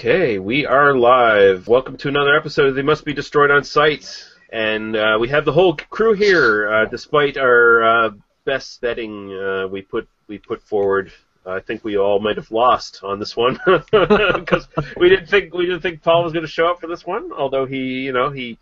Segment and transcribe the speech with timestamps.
[0.00, 1.68] Okay, we are live.
[1.68, 4.24] Welcome to another episode of They Must Be Destroyed on Sight.
[4.50, 8.10] And uh, we have the whole crew here, uh, despite our uh,
[8.46, 11.12] best betting uh, we put we put forward.
[11.44, 15.66] I think we all might have lost on this one because we didn't think we
[15.66, 17.30] didn't think Paul was going to show up for this one.
[17.30, 18.56] Although he, you know, he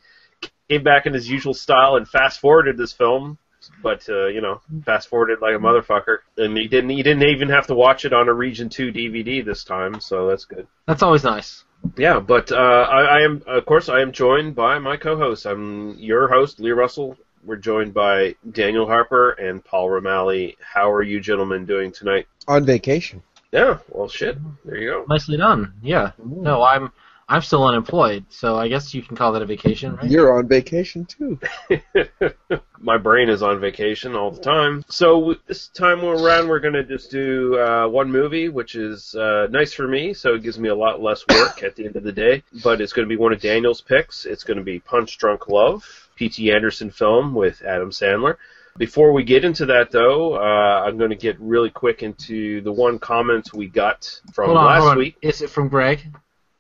[0.69, 3.39] came back in his usual style and fast forwarded this film,
[3.83, 6.19] but uh, you know, fast forwarded like a motherfucker.
[6.37, 9.45] And he didn't he didn't even have to watch it on a Region Two DVD
[9.45, 10.67] this time, so that's good.
[10.87, 11.65] That's always nice.
[11.97, 15.47] Yeah, but uh, I, I am, of course, I am joined by my co-host.
[15.47, 17.17] I'm your host, Lee Russell.
[17.45, 20.57] We're joined by Daniel Harper and Paul Romali.
[20.61, 22.27] How are you gentlemen doing tonight?
[22.48, 23.23] on vacation.
[23.53, 24.37] Yeah, well, shit.
[24.64, 25.05] There you go.
[25.09, 25.75] Nicely done.
[25.83, 26.12] Yeah.
[26.19, 26.91] No, I'm
[27.31, 30.11] I'm still unemployed, so I guess you can call that a vacation, right?
[30.11, 31.39] You're on vacation too.
[32.81, 34.83] my brain is on vacation all the time.
[34.89, 39.47] So this time around, we're going to just do uh, one movie, which is uh,
[39.51, 40.15] nice for me.
[40.15, 42.43] So it gives me a lot less work at the end of the day.
[42.65, 44.25] But it's going to be one of Daniel's picks.
[44.25, 45.85] It's going to be Punch Drunk Love,
[46.17, 46.51] P.T.
[46.51, 48.37] Anderson film with Adam Sandler.
[48.79, 52.73] Before we get into that, though, uh, I'm going to get really quick into the
[52.73, 54.98] one comment we got from Hold on, last hold on.
[54.98, 55.17] week.
[55.20, 56.01] Is it from Greg?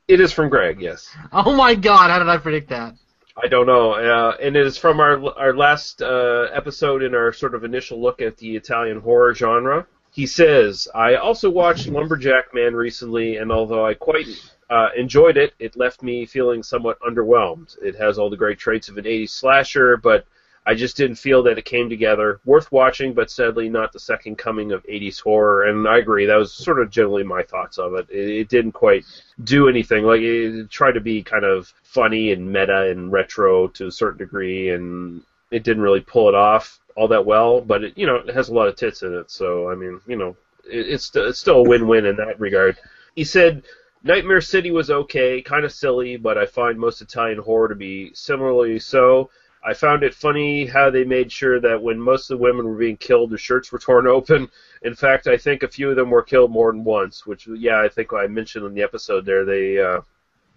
[0.08, 1.14] It is from Greg, yes.
[1.32, 2.10] Oh my God!
[2.10, 2.94] How did I predict that?
[3.40, 7.30] I don't know, uh, and it is from our our last uh, episode in our
[7.30, 9.86] sort of initial look at the Italian horror genre.
[10.10, 14.26] He says, "I also watched Lumberjack Man recently, and although I quite
[14.70, 17.76] uh, enjoyed it, it left me feeling somewhat underwhelmed.
[17.82, 20.26] It has all the great traits of an '80s slasher, but
[20.68, 22.40] I just didn't feel that it came together.
[22.44, 25.64] Worth watching, but sadly not the second coming of '80s horror.
[25.66, 26.26] And I agree.
[26.26, 28.06] That was sort of generally my thoughts of it.
[28.10, 29.06] It, it didn't quite
[29.42, 30.04] do anything.
[30.04, 34.18] Like it tried to be kind of funny and meta and retro to a certain
[34.18, 37.62] degree, and it didn't really pull it off all that well.
[37.62, 39.30] But it, you know, it has a lot of tits in it.
[39.30, 40.36] So I mean, you know,
[40.70, 42.76] it, it's it's still a win-win in that regard.
[43.16, 43.62] He said.
[44.04, 48.12] Nightmare City was okay, kind of silly, but I find most Italian horror to be
[48.14, 49.28] similarly so.
[49.64, 52.76] I found it funny how they made sure that when most of the women were
[52.76, 54.48] being killed, their shirts were torn open.
[54.82, 57.80] In fact, I think a few of them were killed more than once, which, yeah,
[57.80, 59.44] I think I mentioned in the episode there.
[59.44, 60.00] They uh,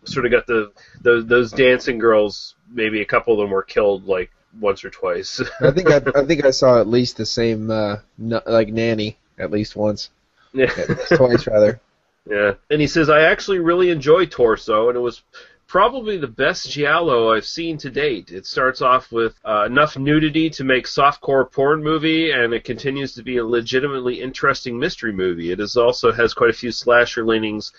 [0.04, 2.56] sort of got the, the those dancing girls.
[2.72, 5.42] Maybe a couple of them were killed like once or twice.
[5.62, 9.18] I think I, I think I saw at least the same uh, n- like nanny
[9.38, 10.10] at least once,
[10.54, 10.68] yeah.
[11.16, 11.80] twice rather.
[12.30, 15.24] Yeah, and he says I actually really enjoy Torso, and it was
[15.72, 18.30] probably the best giallo I've seen to date.
[18.30, 23.14] It starts off with uh, enough nudity to make softcore porn movie, and it continues
[23.14, 25.50] to be a legitimately interesting mystery movie.
[25.50, 27.72] It is also has quite a few slasher leanings,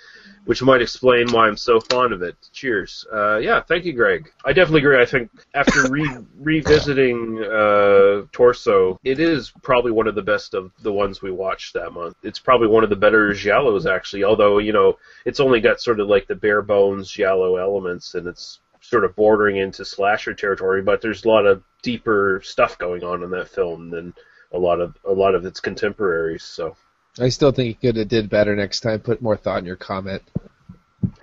[0.46, 2.34] which might explain why I'm so fond of it.
[2.50, 3.06] Cheers.
[3.12, 4.32] Uh, yeah, thank you, Greg.
[4.42, 5.02] I definitely agree.
[5.02, 10.72] I think after re- revisiting uh, Torso, it is probably one of the best of
[10.80, 12.16] the ones we watched that month.
[12.22, 14.24] It's probably one of the better giallos, actually.
[14.24, 18.26] Although you know, it's only got sort of like the bare bones giallo elements, and
[18.26, 20.82] it's sort of bordering into slasher territory.
[20.82, 24.14] But there's a lot of deeper stuff going on in that film than
[24.52, 26.44] a lot of a lot of its contemporaries.
[26.44, 26.76] So.
[27.20, 29.00] I still think you could have did better next time.
[29.00, 30.22] Put more thought in your comment.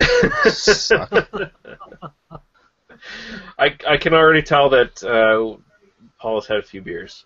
[3.58, 5.56] I, I can already tell that uh,
[6.20, 7.24] Paul has had a few beers.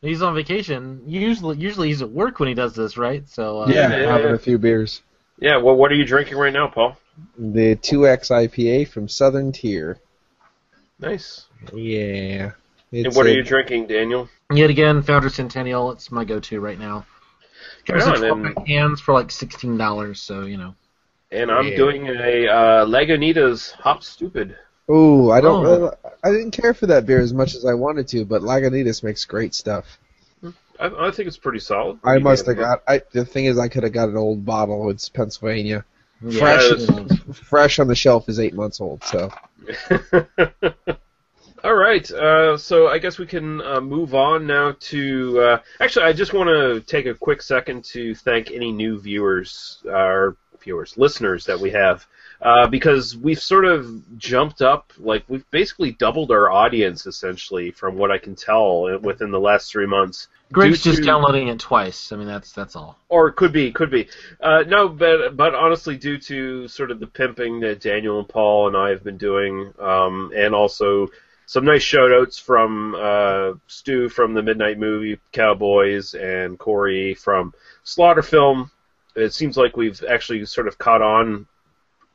[0.00, 1.02] He's on vacation.
[1.06, 3.28] Usually, usually he's at work when he does this, right?
[3.28, 4.34] So uh, yeah, yeah, having yeah.
[4.34, 5.02] a few beers.
[5.40, 6.96] Yeah, well, what are you drinking right now, Paul?
[7.36, 9.98] The 2X IPA from Southern Tier.
[10.98, 11.46] Nice.
[11.72, 12.52] Yeah.
[12.92, 14.28] And It's what are you drinking, Daniel?
[14.52, 15.92] Yet again, Founder Centennial.
[15.92, 17.06] It's my go-to right now.
[17.86, 20.20] Comes Right in 12 and- cans for like sixteen dollars.
[20.20, 20.74] So you know.
[21.30, 21.76] And I'm Yeah.
[21.76, 24.54] doing a uh, Lagunitas Hop Stoopid.
[24.90, 25.66] Ooh, I don't.
[25.66, 25.70] Oh.
[25.78, 29.02] really- I didn't care for that beer as much as I wanted to, but Lagunitas
[29.02, 29.98] makes great stuff.
[30.80, 31.98] I, I think it's pretty solid.
[32.04, 32.82] I must have got.
[32.88, 34.88] I the thing is, I could have got an old bottle.
[34.90, 35.84] It's Pennsylvania.
[36.22, 39.04] Yeah, Fresh, fresh on the shelf is eight months old.
[39.04, 39.30] So.
[41.64, 45.40] All right, uh, so I guess we can uh, move on now to.
[45.40, 49.82] Uh, actually, I just want to take a quick second to thank any new viewers,
[49.84, 52.06] or viewers, listeners that we have.
[52.40, 57.96] uh, because we've sort of jumped up, like we've basically doubled our audience essentially, from
[57.96, 60.28] what I can tell within the last three months.
[60.52, 62.12] Greg's just to- downloading it twice.
[62.12, 62.98] I mean, that's that's all.
[63.08, 64.08] or it could be, could be.
[64.40, 68.68] Uh, no, but but honestly, due to sort of the pimping that Daniel and Paul
[68.68, 71.08] and I have been doing, um, and also
[71.46, 77.54] some nice shout outs from uh, Stu from the Midnight Movie Cowboys and Corey from
[77.84, 78.70] Slaughter Film.
[79.16, 81.46] It seems like we've actually sort of caught on.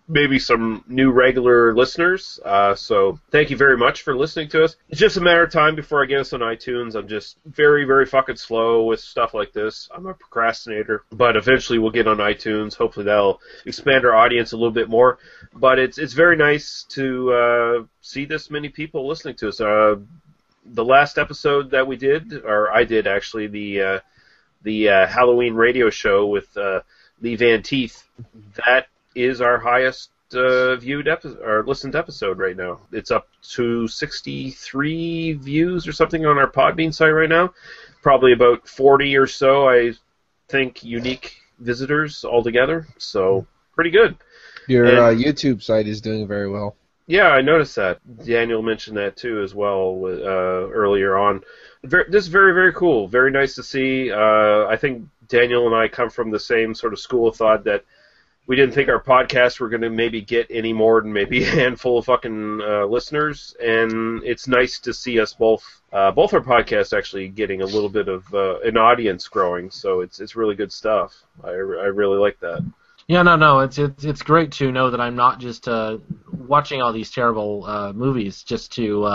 [0.07, 2.39] Maybe some new regular listeners.
[2.43, 4.75] Uh, so thank you very much for listening to us.
[4.89, 6.95] It's just a matter of time before I get us on iTunes.
[6.95, 9.89] I'm just very, very fucking slow with stuff like this.
[9.95, 12.75] I'm a procrastinator, but eventually we'll get on iTunes.
[12.75, 15.19] Hopefully that'll expand our audience a little bit more.
[15.53, 19.61] But it's it's very nice to uh, see this many people listening to us.
[19.61, 19.95] Uh,
[20.65, 23.99] the last episode that we did, or I did actually, the uh,
[24.63, 26.81] the uh, Halloween radio show with uh,
[27.21, 28.03] Lee Van Teeth,
[28.65, 32.79] that is our highest uh, viewed episode or listened episode right now.
[32.91, 37.53] It's up to 63 views or something on our Podbean site right now.
[38.01, 39.93] Probably about 40 or so, I
[40.49, 42.87] think, unique visitors altogether.
[42.97, 43.45] So
[43.75, 44.17] pretty good.
[44.67, 46.75] Your And- uh, YouTube site is doing very well.
[47.05, 47.99] Yeah, I noticed that.
[48.25, 51.43] Daniel mentioned that too as well uh, earlier on.
[51.83, 53.09] Ver this is very very cool.
[53.09, 54.09] Very nice to see.
[54.09, 57.65] Uh, I think Daniel and I come from the same sort of school of thought
[57.65, 57.83] that
[58.45, 61.49] we didn't think our podcast were going to maybe get any more than maybe a
[61.49, 65.63] handful of fucking uh, listeners, and it's nice to see us both.
[65.91, 70.01] Uh, both our podcasts actually getting a little bit of uh, an audience growing, so
[70.01, 71.13] it's it's really good stuff.
[71.43, 72.65] I, I really like that.
[73.07, 75.97] Yeah, no, no, it's it's it's great to know that I'm not just uh,
[76.31, 79.05] watching all these terrible uh, movies just to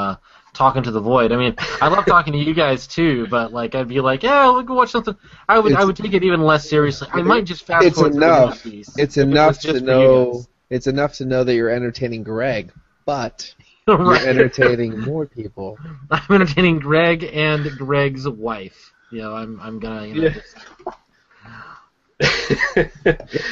[0.60, 1.32] uh, to the void.
[1.32, 4.46] I mean, I love talking to you guys too, but like I'd be like, yeah,
[4.50, 5.16] we'll go watch something.
[5.48, 7.08] I would I would take it even less seriously.
[7.12, 8.66] I might just fast It's forward through the enough.
[8.66, 10.44] It's if it enough to know.
[10.70, 12.72] It's enough to know that you're entertaining Greg,
[13.06, 13.54] but
[13.88, 15.78] you're entertaining more people.
[16.10, 18.92] I'm entertaining Greg and Greg's wife.
[19.10, 20.06] You know, I'm I'm gonna.
[20.06, 20.34] You know, Yeah.
[20.34, 20.56] just-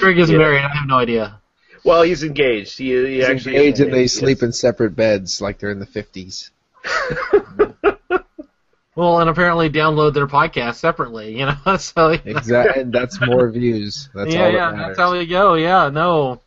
[0.00, 0.38] Greg is Yeah.
[0.38, 0.58] married.
[0.62, 1.40] I have no idea.
[1.84, 2.78] well, he's engaged.
[2.78, 4.12] He, he He's actually engaged and they yes.
[4.12, 6.50] sleep in separate beds like they're in the 50s.
[8.96, 11.38] Well, and apparently download their podcast separately.
[11.38, 12.38] You know, so you know.
[12.38, 14.08] Exactly, that's more views.
[14.14, 14.86] That's yeah, all yeah, matters.
[14.86, 15.54] that's how we go.
[15.54, 16.40] Yeah, no.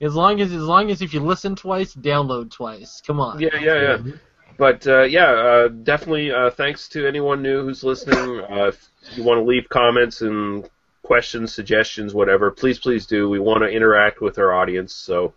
[0.00, 3.00] As long as as long as if you listen twice, download twice.
[3.06, 3.38] Come on.
[3.38, 4.12] Yeah, yeah, yeah.
[4.58, 6.32] But uh, yeah, uh, definitely.
[6.32, 8.40] Uh, thanks to anyone new who's listening.
[8.40, 10.68] Uh, if you want to leave comments and
[11.02, 13.28] questions, suggestions, whatever, please, please do.
[13.28, 15.34] We want to interact with our audience, so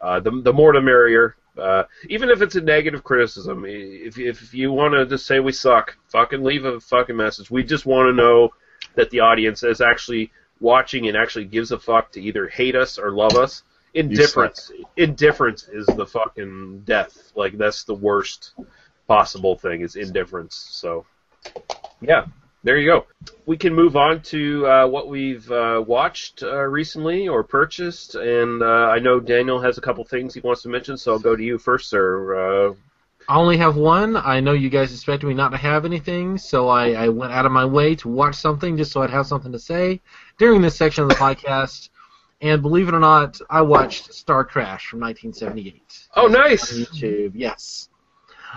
[0.00, 1.36] uh, the the more the merrier.
[1.58, 5.52] Uh, even if it's a negative criticism, if if you want to just say we
[5.52, 7.50] suck, fucking leave a fucking message.
[7.50, 8.50] We just want to know
[8.94, 12.98] that the audience is actually watching and actually gives a fuck to either hate us
[12.98, 13.62] or love us.
[13.94, 14.70] Indifference.
[14.96, 17.32] Indifference is the fucking death.
[17.34, 18.52] Like that's the worst
[19.08, 20.54] possible thing is indifference.
[20.54, 21.06] So,
[22.00, 22.26] yeah,
[22.66, 23.06] there you go.
[23.46, 28.60] We can move on to uh, what we've uh, watched uh, recently or purchased, and
[28.60, 31.36] uh, I know Daniel has a couple things he wants to mention, so I'll go
[31.36, 32.70] to you first, sir.
[32.70, 32.74] Uh,
[33.28, 34.16] I only have one.
[34.16, 37.46] I know you guys expected me not to have anything, so I, I went out
[37.46, 40.00] of my way to watch something just so I'd have something to say
[40.36, 41.90] during this section of the podcast.
[42.40, 46.08] And believe it or not, I watched Star Crash from 1978.
[46.16, 46.72] oh, nice.
[46.72, 47.32] on YouTube.
[47.34, 47.88] Yes.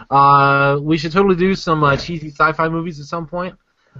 [0.09, 3.55] Uh, we should totally do some uh, cheesy sci-fi movies at some point,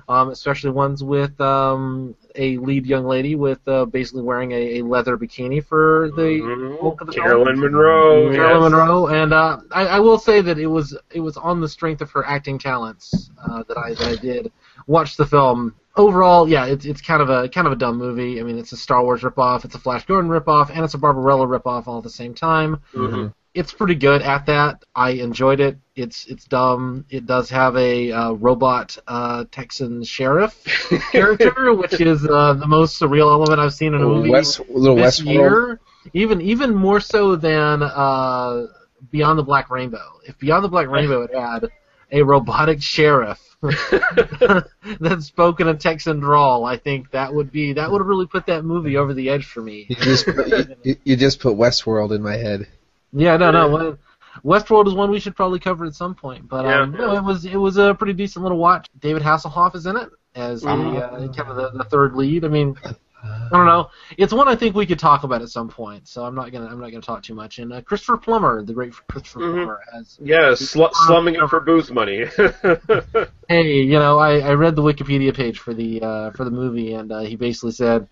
[0.08, 4.82] um, especially ones with um, a lead young lady with uh, basically wearing a, a
[4.84, 7.26] leather bikini for the bulk of the film.
[7.26, 7.30] Mm-hmm.
[7.30, 8.32] Caroline Munro.
[8.32, 8.62] Yes.
[8.62, 12.02] Munro, and uh, I, I will say that it was it was on the strength
[12.02, 14.52] of her acting talents uh, that I that I did
[14.88, 15.76] watch the film.
[15.96, 18.40] Overall, yeah, it's it's kind of a kind of a dumb movie.
[18.40, 20.98] I mean, it's a Star Wars ripoff, it's a Flash Gordon ripoff, and it's a
[20.98, 22.82] Barbarella ripoff all at the same time.
[22.94, 23.34] Mhm.
[23.54, 24.84] It's pretty good at that.
[24.94, 25.80] I enjoyed it.
[25.96, 27.06] It's it's dumb.
[27.10, 30.64] It does have a uh, robot uh, Texan sheriff
[31.12, 34.96] character, which is uh, the most surreal element I've seen in a movie West, little
[34.96, 35.34] this Westworld.
[35.34, 35.80] year,
[36.14, 38.68] even even more so than uh,
[39.12, 40.20] Beyond the Black Rainbow.
[40.28, 41.70] If Beyond the Black Rainbow had had
[42.12, 47.92] a robotic sheriff that spoke in a Texan drawl, I think that would be that
[47.92, 49.88] would really put that movie over the edge for me.
[49.90, 52.68] You just put, you, you just put Westworld in my head.
[53.14, 53.98] Yeah, no, no.
[54.46, 57.00] Westworld is one we should probably cover at some point, but um, Yeah.
[57.00, 58.88] no, it was it was a pretty decent little watch.
[59.00, 62.46] David Hasselhoff is in it as the uh, kind of the, the third lead.
[62.46, 62.76] I mean,
[63.22, 63.90] I don't know.
[64.18, 66.68] It's one I think we could talk about at some point, so I'm not gonna
[66.68, 67.58] I'm not gonna talk too much.
[67.60, 69.54] And uh, Christopher Plummer, the great Christopher Mhm.
[69.56, 72.26] Plummer, as Yeah, sl- slumming it for booth money.
[73.48, 76.94] hey, you know, I, I read the Wikipedia page for the uh, for the movie,
[76.94, 78.08] and uh, he basically said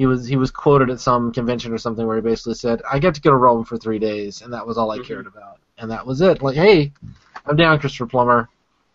[0.00, 2.98] he was he was quoted at some convention or something where he basically said, "I
[2.98, 5.04] get to go to Rome for three days, and that was all I Mhm.
[5.04, 6.94] cared about, and that was it." Like, hey,
[7.44, 8.48] I'm down, Christopher Plummer,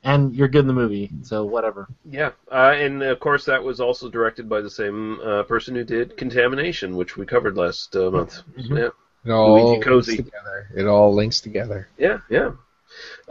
[0.04, 1.88] and you're good in the movie, so whatever.
[2.10, 5.84] Yeah, uh, and of course that was also directed by the same uh, person who
[5.84, 8.42] did Contamination, which we covered last uh, month.
[8.58, 8.76] Mhm.
[8.80, 8.90] Yeah,
[9.26, 10.16] It all Luigi links Cozzi.
[10.26, 10.68] together.
[10.76, 11.88] It all links together.
[12.00, 12.50] yeah, yeah.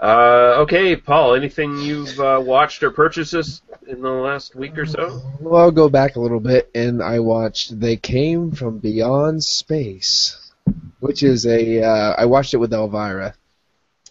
[0.01, 4.87] Uh, okay, Paul, anything you've uh, watched or purchased this in the last week or
[4.87, 5.23] so?
[5.41, 10.53] Well, I'll go back a little bit, and I watched "They Came from Beyond Space,"
[11.01, 11.83] which is a.
[11.83, 13.35] Uh, I watched it with Elvira.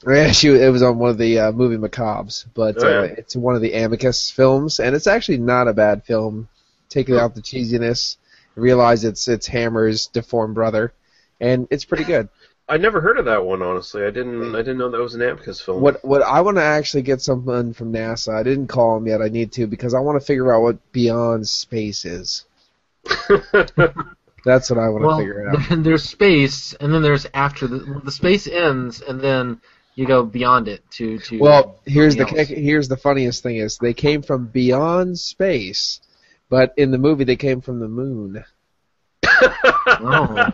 [0.08, 3.00] Yeah, she it was on one of the uh, movie macabres, but Oh, yeah.
[3.00, 6.48] uh, it's one of the Amicus films, and it's actually not a bad film.
[6.90, 8.18] Taking out the cheesiness,
[8.56, 10.94] realize it's it's Hammer's deformed brother,
[11.42, 12.30] and it's pretty good.
[12.70, 14.04] I never heard of that one, honestly.
[14.06, 14.56] I didn't.
[14.56, 15.82] I didn't know that was an Amicus film.
[15.82, 18.34] What what I want to actually get someone from NASA.
[18.34, 19.22] I didn't call him yet.
[19.22, 22.46] I need to because I want to figure out what Beyond Space is.
[24.46, 25.70] That's what I want to Well, figure out.
[25.70, 29.62] there- there's space, and then there's after the the space ends, and then
[29.96, 31.40] you go beyond it to to.
[31.40, 32.48] Well, here's the something else.
[32.50, 36.02] here's the funniest thing is they came from beyond space,
[36.50, 38.44] but in the movie they came from the moon.
[39.86, 40.52] Oh.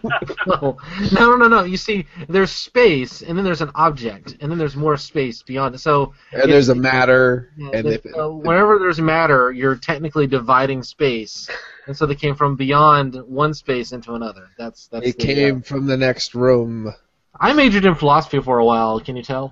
[0.47, 0.77] no,
[1.11, 1.63] no, no, no.
[1.63, 5.75] You see, there's space, and then there's an object, and then there's more space beyond
[5.75, 5.79] it.
[5.79, 9.75] So, And If- there's a matter, yeah, and the- if, uh, whenever there's matter, you're
[9.75, 11.49] technically dividing space,
[11.87, 14.47] and so they came from beyond one space into another.
[14.57, 15.07] That's that's.
[15.07, 16.93] it the, came uh, from the next room.
[17.39, 18.99] I majored in philosophy for a while.
[18.99, 19.51] Can you tell?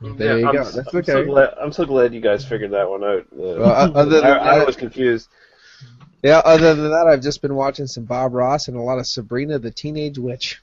[0.00, 0.60] There Yeah, you I'm, go.
[0.62, 1.28] s- That's I'm so okay.
[1.28, 1.54] glad.
[1.60, 3.20] I'm so glad you guys figured that one out.
[3.32, 5.28] Uh, Well, o- other than I, I that, was confused.
[6.22, 9.06] Yeah, other than that, I've just been watching some Bob Ross and a lot of
[9.06, 10.60] Sabrina the Teenage Witch.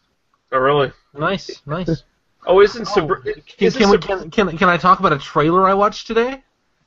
[0.52, 0.92] Oh, really?
[1.14, 2.04] Nice, nice.
[2.50, 5.68] Oh, isn't Sabri- oh, Can, can, we, can, can can I talk about a trailer
[5.68, 6.42] I watched today?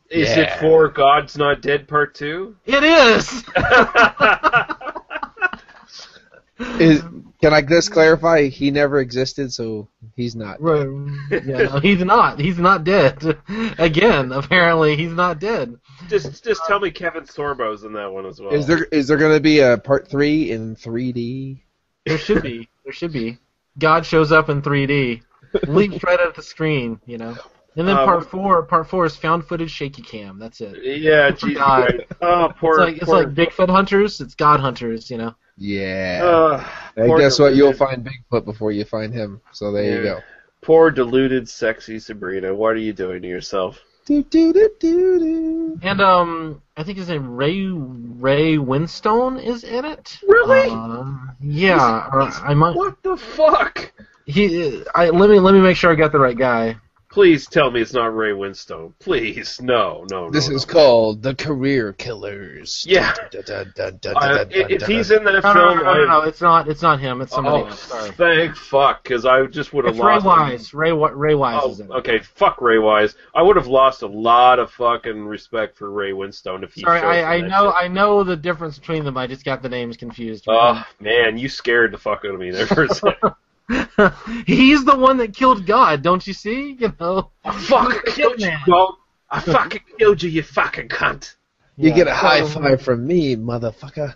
[0.08, 2.56] is it for God's Not Dead Part Two?
[2.64, 3.44] It is.
[6.78, 7.02] Is,
[7.42, 8.48] can I just clarify?
[8.48, 10.60] He never existed, so he's not.
[10.60, 10.86] Right.
[11.30, 12.38] Yeah, no, he's not.
[12.38, 13.38] He's not dead.
[13.78, 15.76] Again, apparently he's not dead.
[16.08, 18.52] just, just tell me Kevin Sorbo's in that one as well.
[18.52, 21.60] Is there is there going to be a part three in 3D?
[22.06, 22.68] There should be.
[22.84, 23.38] There should be.
[23.78, 25.22] God shows up in 3D,
[25.68, 27.36] leaps right at the screen, you know.
[27.76, 30.38] And then Um, part four, part four is found footage shaky cam.
[30.38, 30.82] That's it.
[31.00, 31.86] Yeah, Jesus God.
[31.88, 32.12] Christ.
[32.20, 32.72] Oh, poor.
[32.72, 34.20] It's like it's poor, like Bigfoot hunters.
[34.20, 35.34] It's God hunters, you know.
[35.60, 36.22] Yeah.
[36.24, 36.58] uh,
[36.96, 37.54] Hey, poor guess what?
[37.54, 39.40] You'll find Bigfoot before you find him.
[39.52, 40.20] So there you go.
[40.62, 42.54] Poor deluded, sexy Sabrina.
[42.54, 43.78] What are you doing to yourself?
[44.06, 45.78] Do, do, do, do, do.
[45.82, 50.18] And um, I think his name Ray Ray Winstone is in it.
[50.26, 50.70] Really?
[50.70, 52.74] Uh, yeah, or I might.
[52.74, 53.92] What the fuck?
[54.26, 56.76] He, I let me let me make sure I got the right guy.
[57.10, 58.92] Please tell me it's not Ray Winstone.
[59.00, 60.30] Please, no, no, no.
[60.30, 60.54] This no.
[60.54, 62.84] is called the Career Killers.
[62.88, 63.12] Yeah.
[63.50, 63.64] Uh,
[64.00, 66.20] dun, i- if dun, he's in that No, no, film, no, no, no, I- no,
[66.28, 66.68] it's not.
[66.68, 67.20] It's not him.
[67.20, 67.80] It's somebody oh, else.
[67.80, 68.10] Sorry.
[68.12, 70.24] thank fuck, because I just would have It's Ray lost.
[70.26, 70.74] Wise.
[70.74, 71.92] Ray Wi- Ray Wise Oh, is in it.
[71.92, 73.16] okay, fuck Ray Wise.
[73.34, 76.82] I would have lost a lot of fucking respect for Ray Winstone if he.
[76.82, 77.74] Sorry, showed up I, I know shit.
[77.84, 79.16] I know the difference between them.
[79.16, 80.44] I just got the names confused.
[80.48, 83.32] Oh man, you scared the fuck out of me there for a second.
[84.46, 86.76] He's the one that killed God, don't you see?
[86.78, 87.30] You know.
[87.44, 88.64] I fucking killed you, Hitman.
[88.64, 88.96] bro.
[89.30, 91.34] I fucking killed you, you fucking cunt.
[91.76, 91.96] You Yeah.
[91.96, 94.14] get a high five from me, motherfucker.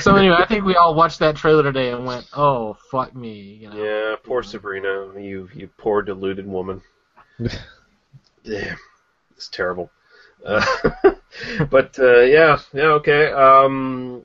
[0.00, 3.58] So anyway, I think we all watched that trailer today and went, "Oh fuck me,"
[3.60, 3.76] you know.
[3.82, 6.80] Yeah, poor Sabrina, you you poor deluded woman.
[8.42, 8.74] yeah,
[9.36, 9.90] it's terrible.
[10.44, 10.64] Uh,
[11.70, 13.30] but uh, yeah, yeah, okay.
[13.32, 14.24] Um,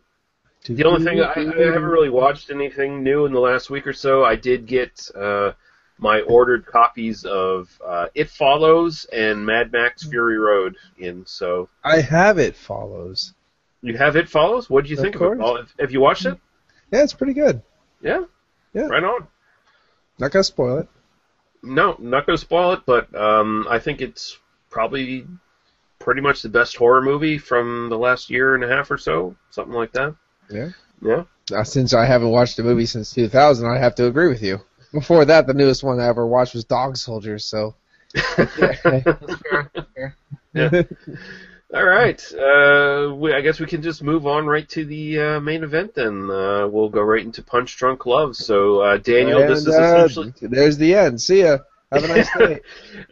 [0.67, 3.93] the only thing I, I haven't really watched anything new in the last week or
[3.93, 4.23] so.
[4.23, 5.51] I did get uh,
[5.97, 11.25] my ordered copies of uh, It Follows and Mad Max Fury Road in.
[11.25, 13.33] So I have it follows.
[13.81, 14.69] you have It Follows.
[14.69, 15.67] What do you Of think of it?
[15.79, 16.37] Have- you watched it?
[16.91, 17.61] Yeah, it's pretty good.
[18.01, 18.23] Yeah.
[18.73, 18.83] Yeah.
[18.87, 19.27] Right on.
[20.19, 20.87] Not gonna spoil it.
[21.63, 24.37] No, not to spoil it, but um, I think it's
[24.69, 25.25] probably
[25.99, 29.35] pretty much the best horror movie from the last year and a half or so,
[29.49, 30.15] something like that.
[30.49, 30.69] Yeah.
[31.01, 31.23] Yeah.
[31.49, 34.59] Now, since I haven't watched a movie since 2000, I have to agree with you.
[34.91, 37.45] Before that, the newest one I ever watched was Dog Soldiers.
[37.45, 37.75] So
[38.13, 39.01] That's fair.
[39.95, 40.15] fair.
[40.53, 40.83] Yeah.
[41.73, 42.33] All right.
[42.33, 45.93] Uh, we, I guess we can just move on right to the uh, main event
[45.95, 46.29] then.
[46.29, 48.37] Uh, we'll go right into Punch Drunk Love.
[48.37, 50.33] So, uh, Daniel, this is uh, essentially.
[50.41, 51.21] there's the end.
[51.21, 51.57] See ya.
[51.91, 52.61] Have a nice day.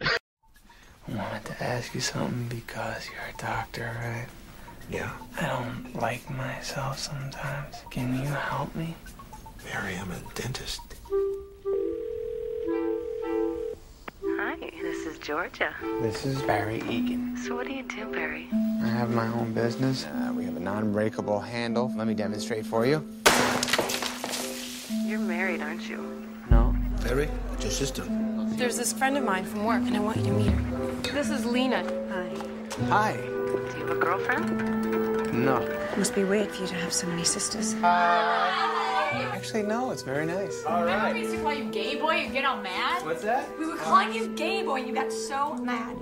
[1.08, 4.26] I wanted to ask you something because you're a doctor, right?
[4.90, 7.76] Yeah, I don't like myself sometimes.
[7.90, 8.94] Can you help me?
[9.64, 10.80] Barry, I'm a dentist.
[14.24, 15.74] Hi, this is Georgia.
[16.02, 17.36] This is Barry Egan.
[17.36, 18.48] So what do you do, Barry?
[18.80, 20.04] I have my own business.
[20.06, 21.92] Uh, we have a non-breakable handle.
[21.96, 23.04] Let me demonstrate for you.
[25.04, 26.22] You're married, aren't you?
[26.48, 26.76] No.
[27.02, 28.04] Barry, it's your sister.
[28.56, 31.12] There's this friend of mine from work, and I want you to meet her.
[31.12, 31.82] This is Lena.
[32.12, 32.30] Hi.
[32.88, 33.16] Hi.
[33.16, 34.75] Do you have a girlfriend?
[35.36, 35.58] No.
[35.58, 37.74] It must be weird for you to have so many sisters.
[37.82, 39.90] Actually, no.
[39.90, 40.62] It's very nice.
[40.64, 43.04] Remember we used to call you gay boy and get all mad?
[43.04, 43.46] What's that?
[43.58, 45.96] We were calling you gay boy and you got so mad.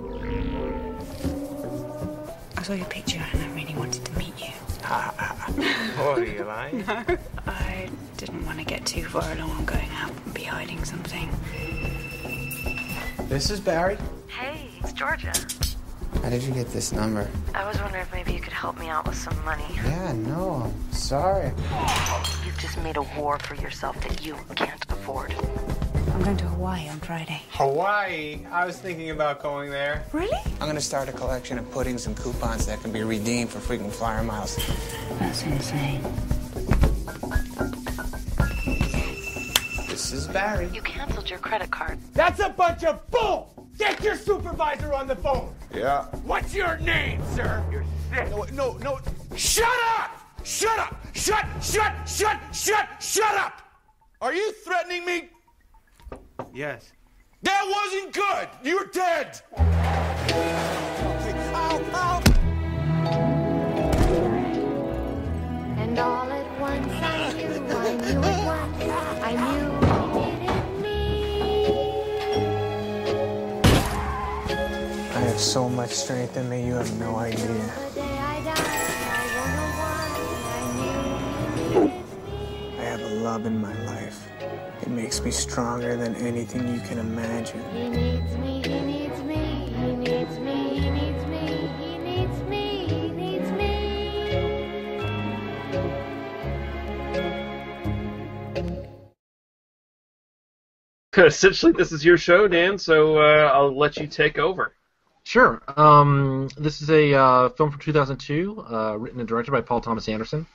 [2.57, 4.53] I saw your picture, and I really wanted to meet you.
[4.85, 6.85] What are you lying?
[6.85, 7.05] no.
[7.47, 11.29] I didn't want to get too far along on going out and be hiding something.
[13.27, 13.97] This is Barry.
[14.27, 15.33] Hey, it's Georgia.
[16.25, 17.29] How did you get this number?
[17.53, 19.63] I was wondering if maybe you could help me out with some money.
[19.75, 20.73] Yeah, no.
[20.73, 21.51] I'm sorry.
[22.43, 25.35] You've just made a war for yourself that you can't afford.
[26.11, 27.43] I'm going to Hawaii on Friday.
[27.51, 28.43] Hawaii.
[28.51, 30.03] I was thinking about going there.
[30.13, 30.39] Really?
[30.59, 33.93] I'm gonna start a collection of puddings and coupons that can be redeemed for frequent
[33.93, 34.57] flyer miles.
[35.19, 36.01] That's insane.
[39.87, 40.71] This is Barry.
[40.73, 41.99] You canceled your credit card.
[42.13, 43.53] That's a bunch of bull!
[43.77, 45.53] Get your supervisor on the phone!
[45.75, 46.05] Yeah.
[46.23, 47.61] What's your name, sir?
[47.69, 48.29] You're sick.
[48.29, 48.99] No, no, no.
[49.35, 49.67] Shut
[49.97, 50.11] up!
[50.43, 50.95] Shut up!
[51.13, 53.61] Shut, shut, shut, shut, shut up!
[54.21, 55.29] Are you threatening me?
[56.53, 56.93] Yes.
[57.43, 58.47] That wasn't good!
[58.63, 59.41] You're dead!
[61.53, 62.21] Ow, ow.
[65.77, 68.83] And all at once I knew, I knew at once,
[69.23, 69.64] I knew
[75.35, 77.43] have so much strength in me, you have no idea.
[77.43, 80.15] I died, I won a one,
[80.47, 80.95] I knew
[81.61, 82.79] you needed me.
[82.79, 84.29] I have a love in my life.
[84.81, 87.61] It makes me stronger than anything you can imagine.
[87.73, 92.87] He needs me, he needs me, he needs me, he needs me, he needs me,
[92.87, 93.75] he needs me.
[101.25, 102.77] Essentially, this is your show, Dan.
[102.77, 104.71] So uh, I'll let you take over.
[105.25, 105.61] Sure.
[105.75, 110.07] Um, this is a uh, film from 2002, uh, written and directed by Paul Thomas
[110.07, 110.45] Anderson.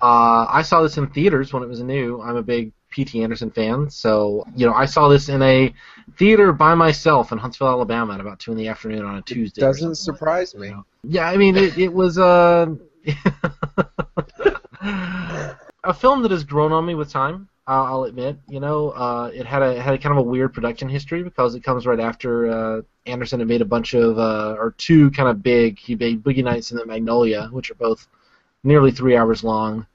[0.00, 2.22] Uh, I saw this in theaters when it was new.
[2.22, 3.20] I'm a big P.T.
[3.24, 5.74] Anderson fan, so you know I saw this in a
[6.16, 9.62] theater by myself in Huntsville, Alabama, at about two in the afternoon on a Tuesday.
[9.62, 10.72] or Doesn't surprise me.
[11.02, 12.66] Yeah, I mean it, it was uh,
[15.82, 17.48] a film that has grown on me with time.
[17.66, 20.52] I'll I'll admit, you know, uh, it had a had a kind of a weird
[20.52, 24.56] production history because it comes right after uh, Anderson had made a bunch of uh,
[24.58, 25.78] or two kind of big.
[25.78, 28.06] He made Boogie Nights and the Magnolia, which are both
[28.64, 29.86] nearly three hours long,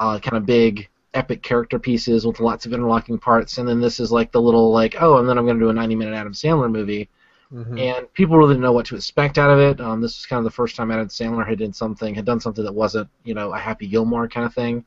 [0.00, 3.58] uh, kind of big epic character pieces with lots of interlocking parts.
[3.58, 5.70] And then this is like the little like oh, and then I'm going to do
[5.70, 7.10] a 90 minute Adam Sandler movie.
[7.52, 7.80] Mhm.
[7.80, 9.80] And people really didn't know what to expect out of it.
[9.80, 12.40] Um, this was kind of the first time Adam Sandler had done something, had done
[12.40, 14.84] something that wasn't, you know, a Happy Gilmore kind of thing,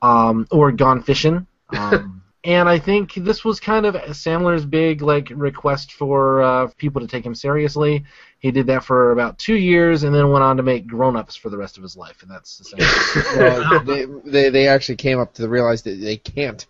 [0.00, 1.46] um, or Gone Fishing.
[1.76, 7.00] Um, and I think this was kind of Sandler's big like request for uh, people
[7.02, 8.04] to take him seriously.
[8.38, 11.36] He did that for about two years, and then went on to make Grown Ups
[11.36, 13.24] for the rest of his life, and that's essentially.
[13.36, 16.66] well, they, they they actually came up to realize that they can't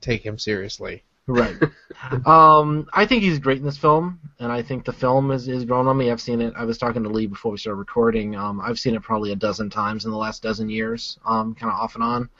[0.00, 1.02] take him seriously.
[1.26, 1.56] Right.
[2.26, 5.64] um, I think he's great in this film, and I think the film is, is
[5.64, 6.10] grown on me.
[6.10, 6.54] I've seen it.
[6.56, 8.34] I was talking to Lee before we started recording.
[8.34, 11.70] Um, I've seen it probably a dozen times in the last dozen years, um, kind
[11.70, 12.30] of off and on.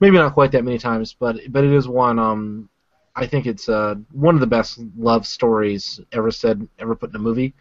[0.00, 2.18] Maybe not quite that many times, but but it is one.
[2.18, 2.68] Um,
[3.16, 7.16] I think it's uh, one of the best love stories ever said, ever put in
[7.16, 7.54] a movie.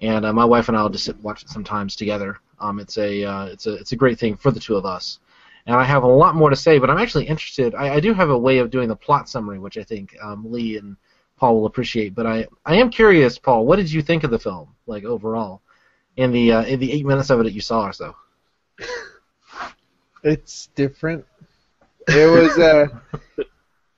[0.00, 2.38] And uh, my wife and I will just sit and watch it sometimes together.
[2.60, 5.18] Um, it's a uh, it's a it's a great thing for the two of us
[5.66, 7.74] and I have a lot more to say, but I'm actually interested.
[7.74, 10.50] I, I do have a way of doing the plot summary, which I think um,
[10.50, 10.96] Lee and
[11.36, 12.14] Paul will appreciate.
[12.14, 15.62] But I, I am curious, Paul, what did you think of the film, like overall,
[16.16, 18.14] in the uh, in the eight minutes of it that you saw or so?
[20.24, 21.24] It's different.
[22.08, 22.88] It was uh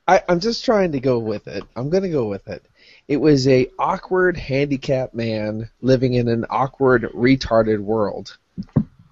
[0.07, 1.64] I, I'm just trying to go with it.
[1.75, 2.64] I'm gonna go with it.
[3.09, 8.37] It was a awkward handicapped man living in an awkward retarded world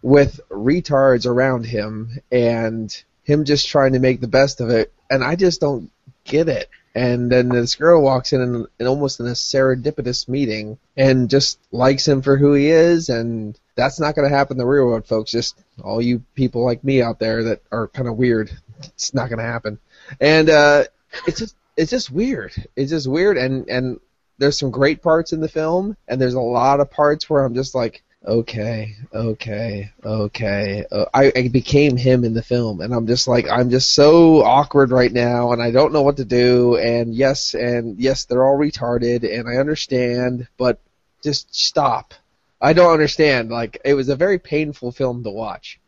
[0.03, 5.23] with retards around him and him just trying to make the best of it and
[5.23, 5.91] I just don't
[6.25, 6.69] get it.
[6.95, 12.07] And then this girl walks in and, almost in a serendipitous meeting and just likes
[12.07, 15.07] him for who he is and that's not going to happen in the real world,
[15.07, 15.31] folks.
[15.31, 18.51] Just all you people like me out there that are kind of weird.
[18.87, 19.79] It's not to happen.
[20.21, 20.85] And uh,
[21.27, 22.53] it's just it's just weird.
[22.77, 23.37] It's just weird.
[23.37, 24.01] And and
[24.39, 27.55] there's some great parts in the film, and there's a lot of parts where I'm
[27.55, 30.85] just like, okay, okay, okay.
[30.91, 34.43] Uh, I, I became him in the film, and I'm just like, I'm just so
[34.43, 36.77] awkward right now, and I don't know what to do.
[36.77, 40.81] And yes, and yes, they're all retarded, and I understand, but
[41.23, 42.15] just stop.
[42.61, 43.51] I don't understand.
[43.51, 45.81] Like, it was a very painful film to watch.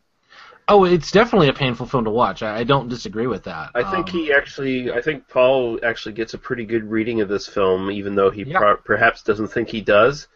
[0.67, 2.43] Oh, it's definitely a painful film to watch.
[2.43, 3.71] I, I don't disagree with that.
[3.75, 7.29] I think Um, he actually, I think Paul actually gets a pretty good reading of
[7.29, 8.59] this film, even though he Yeah.
[8.59, 10.27] pro- perhaps doesn't think he does.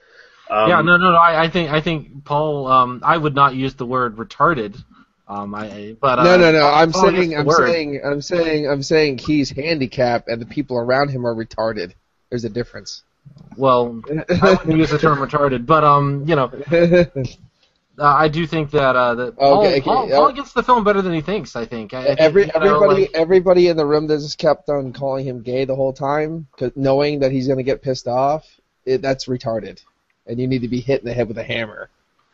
[0.50, 1.16] Um, yeah, no, no, no.
[1.16, 2.66] I, I think I think Paul.
[2.66, 4.82] Um, I would not use the word retarded.
[5.28, 6.66] Um, I, I but uh, no, no, no.
[6.66, 7.66] I'm Paul saying, I'm word.
[7.70, 11.92] saying, I'm saying, I'm saying he's handicapped and the people around him are retarded.
[12.30, 13.02] There's a difference.
[13.58, 16.50] Well, I wouldn't use the term retarded, but um, you know,
[17.98, 20.16] uh, I do think that uh, that Paul, Okay, okay, Paul, yeah.
[20.16, 21.56] Paul gets the film better than he thinks.
[21.56, 21.94] I think.
[21.94, 24.92] I, I think, Every know, everybody like- everybody in the room that just kept on
[24.92, 28.46] calling him gay the whole time, 'cause knowing that he's gonna get pissed off.
[28.86, 29.82] It, that's retarded,
[30.26, 31.90] and you need to be hit in the head with a hammer.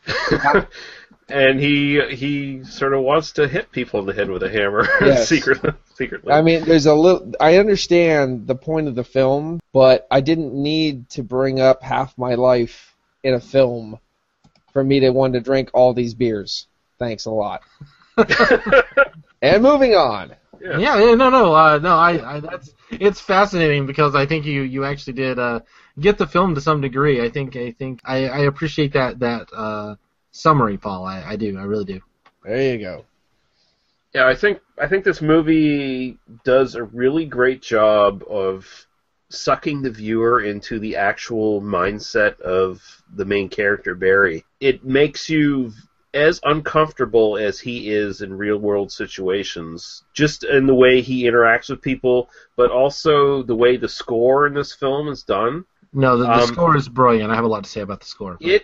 [1.29, 4.87] and he he sort of wants to hit people in the head with a hammer
[5.01, 5.27] Yes.
[5.27, 5.71] secretly.
[5.95, 6.31] Secretly.
[6.31, 7.33] I mean, there's a little.
[7.39, 12.17] I understand the point of the film, but I didn't need to bring up half
[12.17, 13.97] my life in a film
[14.75, 16.67] for me to want to drink all these beers.
[16.99, 17.61] Thanks a lot.
[19.41, 20.35] and moving on.
[20.59, 21.95] Yeah, yeah, no, no, uh, no.
[21.95, 25.61] I, I, that's it's fascinating because I think you, you actually did uh,
[25.97, 27.23] get the film to some degree.
[27.23, 29.95] I think, I think, I, I appreciate that that uh,
[30.31, 31.05] summary, Paul.
[31.05, 32.01] I, I do, I really do.
[32.43, 33.05] There you go.
[34.13, 38.67] Yeah, I think I think this movie does a really great job of
[39.35, 42.81] sucking the viewer into the actual mindset of
[43.15, 44.45] the main character Barry.
[44.59, 45.71] It makes you
[46.13, 51.69] as uncomfortable as he is in real world situations, just in the way he interacts
[51.69, 55.65] with people, but also the way the score in this film is done.
[55.91, 57.31] No, the, the Um, score is brilliant.
[57.31, 58.37] I have a lot to say about the score.
[58.39, 58.63] It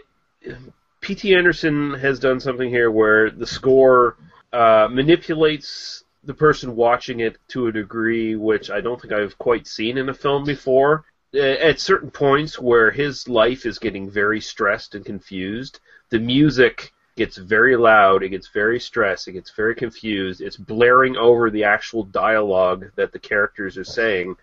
[1.01, 1.35] P.T.
[1.35, 4.17] Anderson has done something here where the score
[4.53, 9.67] uh, manipulates the person watching it to a degree which I don't think I've quite
[9.67, 11.05] seen in a film before.
[11.33, 15.79] At certain points where his life is getting very stressed and confused,
[16.09, 21.15] the music gets very loud, it gets very stressed, it gets very confused, it's blaring
[21.15, 24.35] over the actual dialogue that the characters are saying,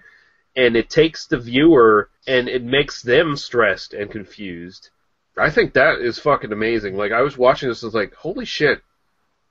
[0.56, 4.90] and it takes the viewer and it makes them stressed and confused.
[5.36, 6.96] I think that is fucking amazing.
[6.96, 8.82] Like I was watching this, I was like, holy shit,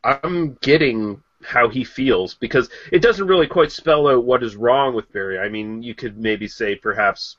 [0.04, 4.96] I'm getting how he feels because it doesn't really quite spell out what is wrong
[4.96, 5.38] with Barry.
[5.40, 7.38] I mean, you could maybe say perhaps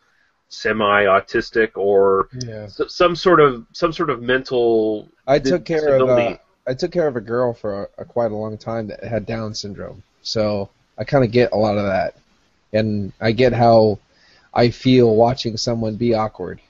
[0.50, 2.64] semi-autistic or Yeah.
[2.64, 5.08] s- some sort of some sort of mental.
[5.26, 6.34] I took care of disability.
[6.34, 9.02] uh, I took care of a girl for a, a quite a long time that
[9.02, 12.14] had Down syndrome, so I kind of get a lot of that,
[12.72, 13.98] and I get how
[14.54, 16.60] I feel watching someone be awkward,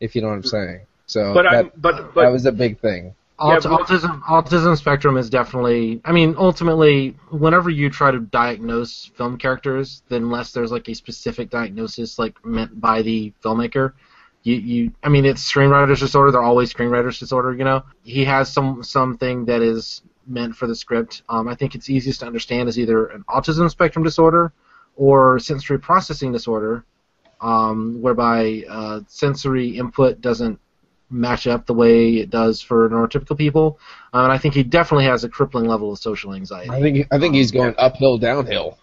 [0.00, 0.80] if you know what I'm saying.
[1.06, 3.14] So But that, I'm but but that was a big thing.
[3.38, 9.06] Aut- Yeah, autism autism spectrum is definitely I mean ultimately whenever you try to diagnose
[9.16, 13.92] film characters then unless there's like a specific diagnosis like meant by the filmmaker
[14.42, 17.84] you, you I mean it's screenwriter's disorder they're always screenwriter's disorder you know?
[18.02, 21.22] He has some something that is meant for the script.
[21.28, 24.52] Um, I think it's easiest to understand as either an autism spectrum disorder
[24.96, 26.84] or sensory processing disorder
[27.40, 30.60] um, whereby uh, sensory input doesn't
[31.10, 33.78] match up the way it does for neurotypical people.
[34.12, 36.70] Uh, and I think he definitely has a crippling level of social anxiety.
[36.70, 38.78] I think I think he's going uphill, downhill.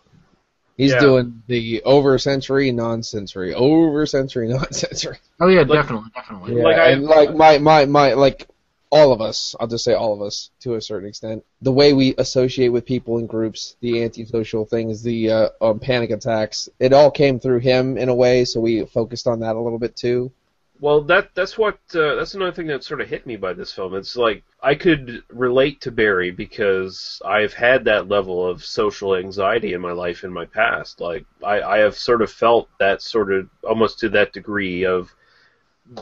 [0.78, 1.00] He's Yeah.
[1.00, 5.18] doing the over sensory, non sensory, over sensory, non sensory.
[5.40, 6.58] Oh yeah, Like- definitely, definitely.
[6.58, 8.48] Yeah, Like I- and like my, my, my, like
[8.92, 11.44] all of us, I'll just say all of us to a certain extent.
[11.62, 16.12] The way we associate with people in groups, the antisocial things, the uh, um, panic
[16.12, 19.60] attacks, it all came through him in a way, so we focused on that a
[19.60, 20.32] little bit too.
[20.80, 23.72] Well, that that's what uh, that's another thing that sort of hit me by this
[23.74, 23.96] film.
[23.96, 29.74] It's like I could relate to Barry because I've had that level of social anxiety
[29.74, 31.00] in my life in my past.
[31.00, 35.14] Like I, I have sort of felt that sort of almost to that degree of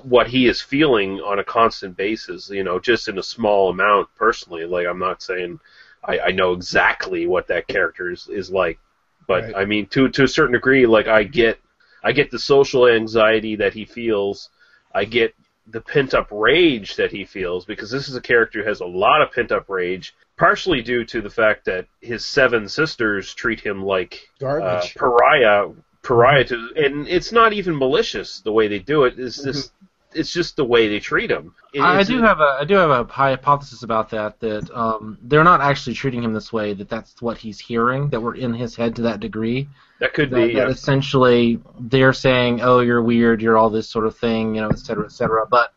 [0.03, 2.49] what he is feeling on a constant basis.
[2.49, 4.65] You know, just in a small amount personally.
[4.65, 5.59] Like I'm not saying
[6.03, 8.79] I, I know exactly what that character is, is like,
[9.27, 9.55] but Right.
[9.55, 11.59] I mean to to a certain degree, like I get
[12.03, 14.49] I get the social anxiety that he feels.
[14.93, 15.33] I get
[15.67, 18.85] the pent up rage that he feels because this is a character who has a
[18.85, 23.59] lot of pent up rage, partially due to the fact that his seven sisters treat
[23.59, 24.95] him like uh, Garbage.
[24.95, 25.69] pariah,
[26.01, 29.17] pariah to, and it's not even malicious the way they do it.
[29.17, 29.71] It's just
[30.15, 31.53] it's just the way they treat him.
[31.73, 34.69] It- I, I it's- do have a I do have a hypothesis about that that
[34.75, 36.73] um, they're not actually treating him this way.
[36.73, 38.09] That that's what he's hearing.
[38.09, 39.69] That we're in his head to that degree.
[39.99, 40.69] that could That, be that yeah.
[40.69, 43.41] essentially they're saying, "Oh, you're weird.
[43.41, 45.45] You're all this sort of thing," you know, et cetera, et cetera.
[45.49, 45.73] But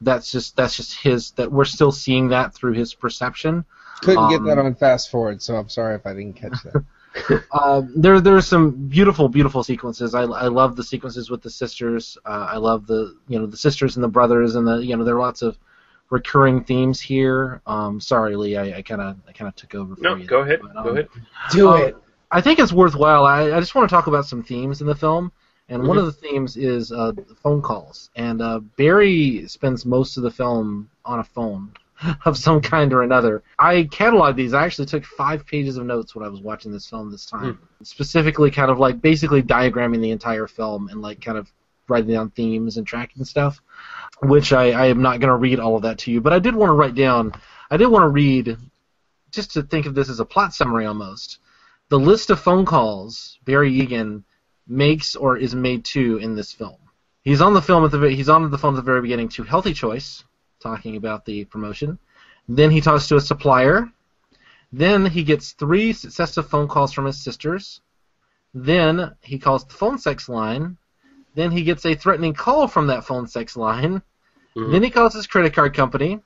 [0.00, 1.32] that's just that's just his.
[1.32, 3.64] That we're still seeing that through his perception.
[4.02, 6.84] Couldn't get Um, that on fast forward, so I'm sorry if I didn't catch that.
[7.52, 10.14] Um, there there's some beautiful beautiful sequences.
[10.14, 12.16] I, I love the sequences with the sisters.
[12.24, 15.04] Uh, I love the you know the sisters and the brothers and the you know
[15.04, 15.58] there are lots of
[16.10, 17.60] recurring themes here.
[17.66, 20.08] Um, sorry, Lee, I kind of I kind of took over for you.
[20.08, 20.26] No, you.
[20.26, 20.60] go ahead.
[20.62, 21.08] But, um, Go ahead.
[21.50, 21.96] Do um, it.
[22.30, 23.24] I think it's worthwhile.
[23.24, 25.32] I, I just want to talk about some themes in the film,
[25.70, 26.00] and one Mhm.
[26.00, 28.10] of the themes is uh, phone calls.
[28.16, 31.72] And uh, Barry spends most of the film on a phone
[32.24, 33.42] of some kind or another.
[33.58, 34.54] I cataloged these.
[34.54, 37.54] I actually took five pages of notes when I was watching this film this time,
[37.54, 37.84] hmm.
[37.84, 41.50] specifically kind of like basically diagramming the entire film and like kind of
[41.88, 43.60] writing down themes and tracking stuff.
[44.22, 46.38] Which I, I am not going to read all of that to you, but I
[46.38, 47.32] did want to write down.
[47.70, 48.56] I did want to read
[49.30, 51.38] just to think of this as a plot summary almost
[51.88, 54.24] the list of phone calls Barry Egan
[54.66, 56.76] makes or is made to in this film.
[57.22, 59.42] He's on the film at the he's on the phone at the very beginning to
[59.42, 60.24] Healthy Choice,
[60.60, 61.98] talking about the promotion.
[62.48, 63.90] Then he talks to a supplier.
[64.72, 67.80] Then he gets three successive phone calls from his sisters.
[68.54, 70.76] Then he calls the phone sex line.
[71.34, 74.02] Then he gets a threatening call from that phone sex line.
[74.56, 74.72] Mhm.
[74.72, 76.20] Then he calls his credit card company.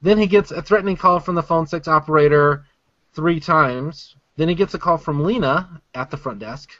[0.00, 2.64] Then he gets a threatening call from the phone sex operator
[3.12, 4.16] three times.
[4.36, 6.70] Then he gets a call from Lena at the front desk.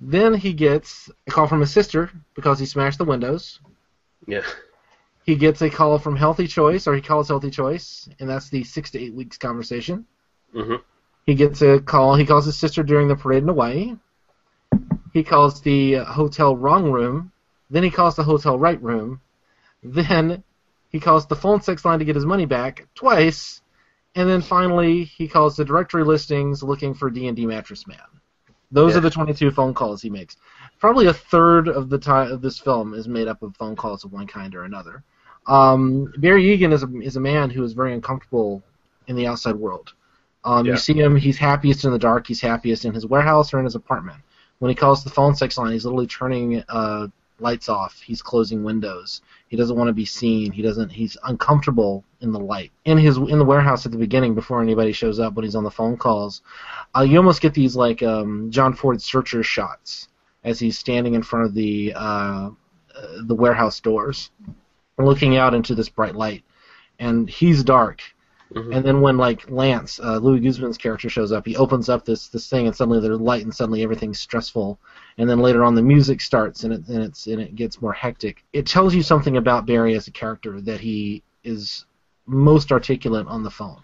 [0.00, 3.60] Then he gets a call from his sister because he smashed the windows.
[4.26, 4.42] Yeah.
[5.26, 8.62] He gets a call from Healthy Choice, or he calls Healthy Choice, and that's the
[8.62, 10.06] six to eight weeks conversation.
[10.54, 10.80] Mhm.
[11.26, 12.14] He gets a call.
[12.14, 13.96] He calls his sister during the parade in Hawaii.
[15.12, 17.32] He calls the hotel wrong room.
[17.70, 19.20] Then he calls the hotel right room.
[19.82, 20.44] Then
[20.90, 23.62] he calls the phone sex line to get his money back twice.
[24.14, 27.98] And then finally, he calls the directory listings looking for D&D Mattress Man.
[28.70, 28.98] Those Yeah.
[28.98, 30.36] are the 22 phone calls he makes.
[30.78, 34.04] Probably a third of the time of this film is made up of phone calls
[34.04, 35.02] of one kind or another.
[35.46, 38.62] Um, Barry Egan is a, is a man who is very uncomfortable
[39.06, 39.92] in the outside world.
[40.44, 40.72] Um, Yeah.
[40.72, 42.26] You see him; he's happiest in the dark.
[42.26, 44.18] He's happiest in his warehouse or in his apartment.
[44.58, 47.08] When he calls the phone sex line, he's literally turning uh,
[47.40, 48.00] lights off.
[48.00, 49.20] He's closing windows.
[49.48, 50.52] He doesn't want to be seen.
[50.52, 50.90] He doesn't.
[50.90, 52.72] He's uncomfortable in the light.
[52.84, 55.64] In his in the warehouse at the beginning, before anybody shows up, when he's on
[55.64, 56.42] the phone calls,
[56.96, 60.08] uh, you almost get these like um, John Ford searcher shots
[60.44, 62.50] as he's standing in front of the uh,
[62.94, 64.30] uh, the warehouse doors,
[64.98, 66.42] looking out into this bright light,
[66.98, 68.00] and he's dark.
[68.54, 68.76] Mhm.
[68.76, 72.28] And then when like Lance, uh, Luis Guzman's character shows up, he opens up this
[72.28, 74.78] this thing, and suddenly there's light, and suddenly everything's stressful.
[75.18, 77.92] And then later on, the music starts, and it and it's and it gets more
[77.92, 78.44] hectic.
[78.52, 81.86] It tells you something about Barry as a character that he is
[82.26, 83.80] most articulate on the phone.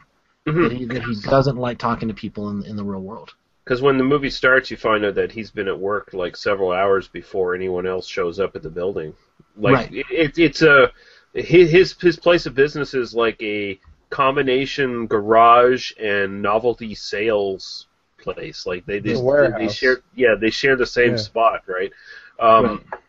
[0.47, 0.69] Mhm.
[0.69, 3.35] That, he, that he doesn't like talking to people in in the real world.
[3.65, 6.73] Because when the movie starts, you find out that he's been at work like several
[6.73, 9.15] hours before anyone else shows up at the building.
[9.57, 9.95] Like Right.
[9.95, 10.91] it, it, it's a
[11.35, 13.79] his his his place of business is like a
[14.11, 17.87] combination garage and novelty sales
[18.19, 18.67] place.
[18.67, 19.75] Like they they, The they, warehouse.
[19.75, 21.17] share yeah they share the same Yeah.
[21.17, 21.93] spot right.
[22.41, 23.01] Um, Right.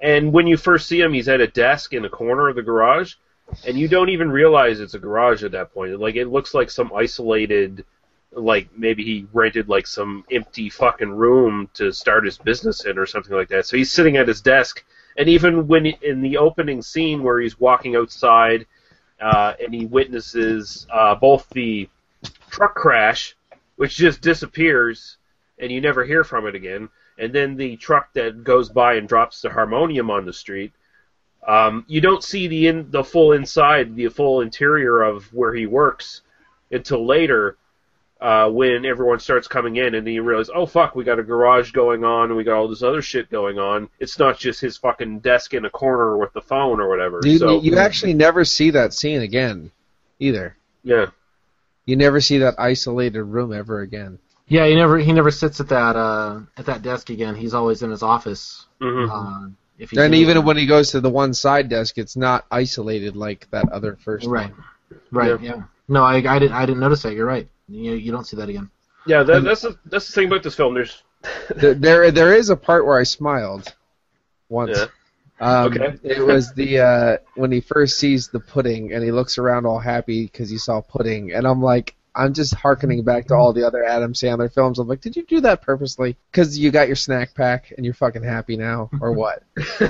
[0.00, 2.62] And when you first see him, he's at a desk in a corner of the
[2.62, 3.14] garage,
[3.66, 5.98] and you don't even realize it's a garage at that point.
[5.98, 7.84] Like it looks like some isolated,
[8.32, 13.06] like maybe he rented like some empty fucking room to start his business in or
[13.06, 13.66] something like that.
[13.66, 14.84] So he's sitting at his desk,
[15.16, 18.66] and even when in the opening scene where he's walking outside,
[19.20, 21.88] uh, and he witnesses uh, both the
[22.50, 23.36] truck crash,
[23.76, 25.16] which just disappears,
[25.58, 29.08] and you never hear from it again, and then the truck that goes by and
[29.08, 30.72] drops the harmonium on the street.
[31.46, 35.66] Um, you don't see the in, the full inside, the full interior of where he
[35.66, 36.22] works
[36.70, 37.56] until later,
[38.20, 41.22] uh, when everyone starts coming in, and then you realize, oh fuck, we got a
[41.22, 43.88] garage going on, and we got all this other shit going on.
[44.00, 47.20] It's not just his fucking desk in a corner with the phone or whatever.
[47.22, 49.70] You, so you actually never see that scene again,
[50.18, 50.56] either.
[50.82, 51.06] yeah,
[51.84, 54.18] You never see that isolated room ever again.
[54.48, 57.34] Yeah, he never he never sits at that uh, at that desk again.
[57.34, 58.64] He's always in his office.
[58.80, 59.10] Mhm.
[59.10, 62.16] Uh, if he's And in- even when he goes to the one side desk, it's
[62.16, 64.64] not isolated like that other first right, one.
[65.10, 65.62] right, yeah.
[65.88, 67.12] No, I, I didn't I didn't notice that.
[67.14, 67.48] You're right.
[67.68, 68.70] You you don't see that again.
[69.06, 69.22] yeah.
[69.22, 70.74] That, that's the, that's the thing about this film.
[70.74, 71.02] There's
[71.56, 73.74] There- there, there is a part where I smiled
[74.48, 74.76] once.
[74.78, 74.86] Yeah.
[75.40, 75.98] Um, Okay.
[76.02, 79.78] It was the uh, when he first sees the pudding and he looks around all
[79.78, 83.66] happy because he saw pudding, and I'm like, I'm just harkening back to all the
[83.66, 84.78] other Adam Sandler films.
[84.78, 86.16] I'm like, did you do that purposely?
[86.32, 89.42] Because you got your snack pack and you're fucking happy now, or what?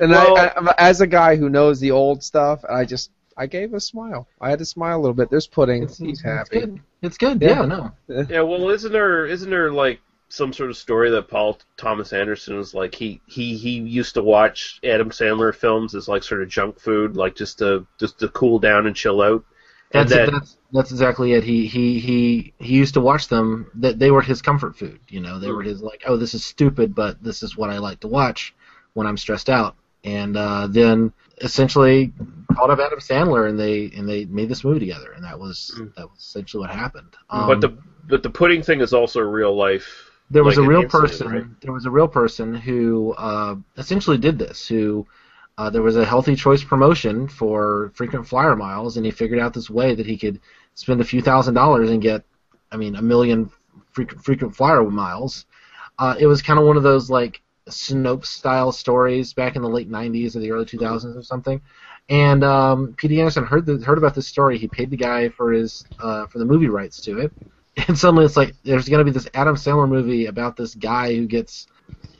[0.00, 3.46] and Well- I, I, as a guy who knows the old stuff, I just I
[3.46, 4.26] gave a smile.
[4.40, 5.30] I had to smile a little bit.
[5.30, 5.82] There's pudding.
[5.82, 6.60] It's, He's it's happy.
[6.60, 6.80] good.
[7.02, 7.42] It's good.
[7.42, 7.60] Yeah.
[7.60, 7.92] Yeah, no.
[8.28, 12.58] Yeah, well, isn't there isn't there like some sort of story that Paul Thomas Anderson
[12.58, 16.48] is like he he he used to watch Adam Sandler films as like sort of
[16.48, 19.44] junk food, like just to just to cool down and chill out.
[19.92, 21.44] And That's, that that's that's exactly it.
[21.44, 23.70] He he he he used to watch them.
[23.74, 24.98] That they were his comfort food.
[25.08, 27.78] You know, they were his like, oh, this is stupid, but this is what I
[27.78, 28.54] like to watch
[28.94, 29.76] when I'm stressed out.
[30.02, 32.12] And uh, then essentially,
[32.56, 35.78] called up Adam Sandler and they and they made this movie together, and that was
[35.96, 37.14] that was essentially what happened.
[37.30, 40.10] Um, but the but the pudding thing is also real life.
[40.30, 41.28] there was like a real incident, person.
[41.28, 41.60] right?
[41.60, 44.66] There was a real person who uh, essentially did this.
[44.66, 45.06] Who
[45.58, 49.54] uh, there was a healthy choice promotion for frequent flyer miles, and he figured out
[49.54, 50.40] this way that he could
[50.74, 52.24] spend a few thousand dollars and get,
[52.70, 53.50] I mean, a million
[53.92, 55.46] frequent frequent flyer miles.
[55.98, 59.68] Uh, it was kind of one of those like Snopes style stories back in the
[59.68, 61.60] late '90s or the early 2000s or something.
[62.08, 63.18] And um, P.T.
[63.18, 64.58] Anderson heard the, heard about this story.
[64.58, 67.32] He paid the guy for his uh, for the movie rights to it,
[67.88, 71.14] and suddenly it's like there's going to be this Adam Sandler movie about this guy
[71.14, 71.66] who gets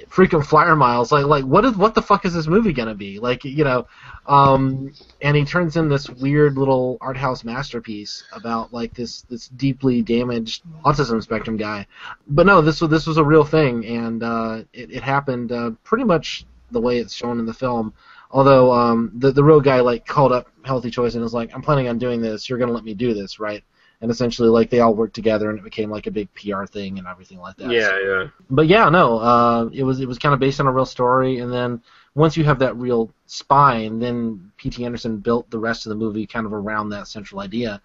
[0.08, 1.12] frequent flyer miles.
[1.12, 3.18] Like like what is what the fuck is this movie going to be?
[3.18, 3.86] Like you know,
[4.26, 9.48] um, and he turns in this weird little art house masterpiece about like this this
[9.48, 11.86] deeply damaged autism spectrum guy.
[12.26, 15.70] But no, this was this was a real thing, and uh, it, it happened uh,
[15.84, 17.94] pretty much the way it's shown in the film.
[18.30, 21.62] Although um, the the real guy like called up Healthy Choice and was like, "I'm
[21.62, 22.48] planning on doing this.
[22.48, 23.62] You're gonna let me do this, right?"
[24.02, 26.98] And essentially, like they all worked together, and it became like a big PR thing
[26.98, 27.70] and everything like that.
[27.70, 28.28] Yeah, So- yeah.
[28.50, 31.38] but yeah, no, uh, it was it was kind of based on a real story,
[31.38, 31.80] and then
[32.14, 34.84] once you have that real spine, then P.T.
[34.84, 37.80] Anderson built the rest of the movie kind of around that central idea.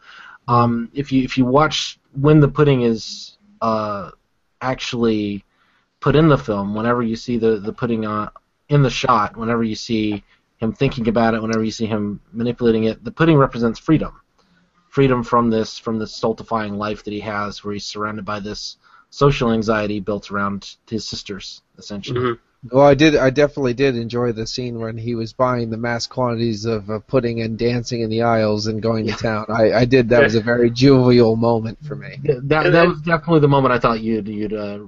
[0.48, 4.12] Um, if you if you watch when the pudding is uh,
[4.62, 5.46] actually
[6.00, 8.30] put in the film, whenever you see the the pudding uh,
[8.72, 10.24] in the shot, whenever you see
[10.58, 14.14] him thinking about it, whenever you see him manipulating it, the pudding represents freedom,
[14.90, 18.78] freedom from this from this stultifying life that he has, where he's surrounded by this
[19.10, 22.20] social anxiety built around his sisters, essentially.
[22.20, 22.76] Mm-hmm.
[22.78, 23.16] Well, I did.
[23.16, 27.00] I definitely did enjoy the scene when he was buying the mass quantities of uh,
[27.00, 29.46] pudding and dancing in the aisles and going to town.
[29.50, 30.10] I, I did.
[30.10, 32.20] That was a very jovial moment for me.
[32.24, 34.80] Th- That, that was definitely the moment I thought you'd you'd uh,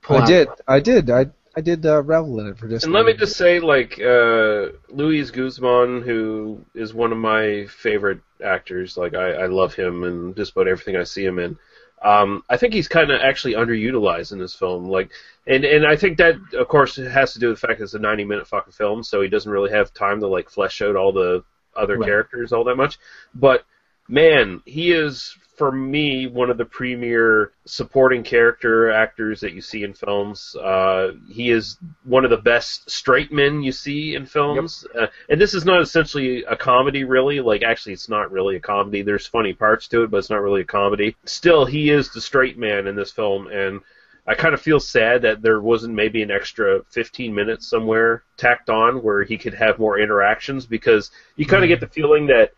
[0.00, 0.28] pull I out.
[0.28, 0.48] did.
[0.68, 1.10] I did.
[1.10, 1.26] I
[1.58, 2.84] I did uh, revel in it for just.
[2.84, 8.20] And let me just say, like, uh, Luis Guzman, who is one of my favorite
[8.44, 11.58] actors, like, I, I love him and just about everything I see him in.
[12.00, 15.10] Um, I think he's kind of actually underutilized in this film, like,
[15.48, 17.94] and and I think that, of course, has to do with the fact that it's
[17.94, 20.94] a 90 minute fucking film, so he doesn't really have time to like flesh out
[20.94, 21.42] all the
[21.74, 22.06] other Right.
[22.06, 22.98] characters all that much.
[23.34, 23.64] But
[24.08, 29.82] man, he is for me one of the premier supporting character actors that you see
[29.82, 30.54] in films.
[30.54, 35.40] Uh, he is one of the best straight men you see in films, uh, and
[35.40, 37.40] this is not essentially a comedy, really.
[37.40, 39.02] Like, actually, it's not really a comedy.
[39.02, 41.16] There's funny parts to it, but it's not really a comedy.
[41.24, 43.80] Still, he is the straight man in this film, and
[44.28, 48.70] I kind of feel sad that there wasn't maybe an extra 15 minutes somewhere tacked
[48.70, 52.52] on where he could have more interactions because you kind of get the feeling that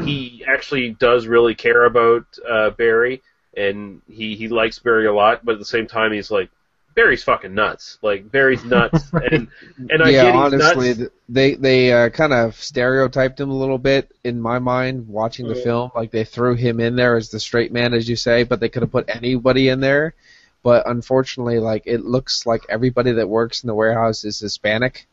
[0.00, 3.22] he actually does really care about uh, Barry
[3.56, 6.50] and he, he likes Barry a lot, but at the same time he's like
[6.94, 7.98] Barry's fucking nuts.
[8.02, 9.48] Like Barry's nuts, and
[9.90, 11.14] and I yeah, get he's honestly, nuts.
[11.28, 15.54] they they uh, kind of stereotyped him a little bit in my mind watching the
[15.54, 15.62] Yeah.
[15.62, 15.90] film.
[15.94, 18.68] Like they threw him in there as the straight man, as you say, but they
[18.68, 20.14] could have put anybody in there.
[20.62, 25.06] But unfortunately, like it looks like everybody that works in the warehouse is Hispanic,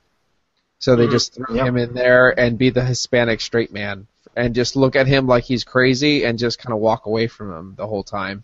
[0.79, 1.11] so they Mhm.
[1.11, 1.65] just threw Yeah.
[1.65, 4.07] him in there and be the Hispanic straight man,
[4.39, 7.51] and just look at him like he's crazy and just kind of walk away from
[7.51, 8.43] him the whole time.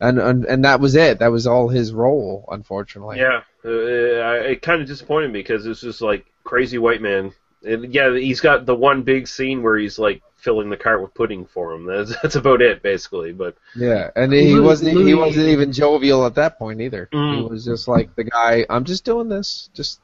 [0.00, 1.18] And, and and that was it.
[1.18, 3.18] That was all his role, unfortunately.
[3.18, 7.32] Yeah, uh, I, it kind of disappointed me because it's just like crazy white man.
[7.66, 11.12] And yeah, he's got the one big scene where he's like filling the cart with
[11.14, 11.84] pudding for him.
[11.84, 13.32] That's, that's about it, basically.
[13.32, 17.08] But Yeah, and he Luis- wasn't he wasn't even jovial at that point either.
[17.10, 17.50] He Mm.
[17.50, 18.64] was just like the guy.
[18.70, 19.68] I'm just doing this.
[19.74, 20.00] Just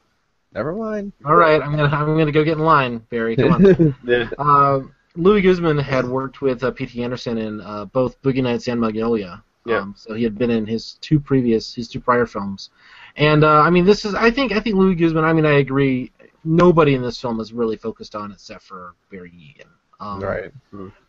[0.53, 1.13] never mind.
[1.23, 3.37] All right, I'm gonna I'm gonna go get in line, Barry.
[3.37, 3.95] Come on.
[4.03, 4.81] yeah, uh,
[5.15, 7.03] Luis Guzman had worked with uh, P.T.
[7.03, 9.43] Anderson in uh, both Boogie Nights and Magnolia.
[9.65, 9.79] Yeah.
[9.79, 12.69] Um, so he had been in his two previous his two prior films,
[13.15, 15.23] and uh, I mean this is I think I think Luis Guzman.
[15.23, 16.11] I mean I agree.
[16.43, 19.67] Nobody in this film is really focused on except for Barry Egan.
[19.99, 20.51] Um, right.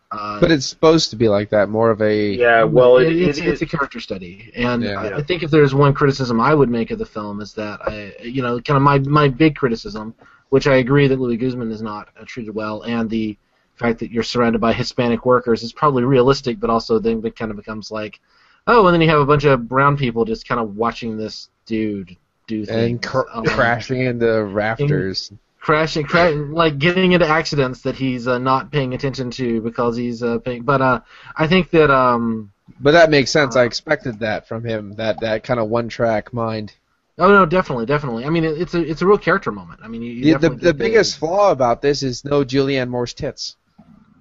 [0.09, 1.69] Uh, But it's supposed to be like that.
[1.69, 2.63] More of a yeah.
[2.63, 5.01] Well, it, it's, it, it's a character study, and Yeah.
[5.01, 7.79] I, I think if there's one criticism I would make of the film is that
[7.85, 10.15] I, you know, kind of my my big criticism,
[10.49, 13.37] which I agree that Luis Guzman is not uh, treated well, and the
[13.77, 17.51] fact that you're surrounded by Hispanic workers is probably realistic, but also then it kind
[17.51, 18.19] of becomes like,
[18.67, 21.49] oh, and then you have a bunch of brown people just kind of watching this
[21.65, 22.15] dude
[22.47, 25.31] do things, and cr- um, crashing into rafters.
[25.59, 30.23] crashing, cra- like getting into accidents that he's uh, not paying attention to because he's
[30.23, 30.63] uh, paying.
[30.63, 31.01] But uh,
[31.35, 33.55] I think that um, But that makes sense.
[33.55, 34.93] I expected that from him.
[34.95, 36.73] That that kind of one track mind.
[37.19, 38.25] Oh no, definitely, definitely.
[38.25, 39.81] I mean, it, it's a it's a real character moment.
[39.83, 43.55] I mean, you, you The, the biggest flaw about this is no Julianne Moore's tits.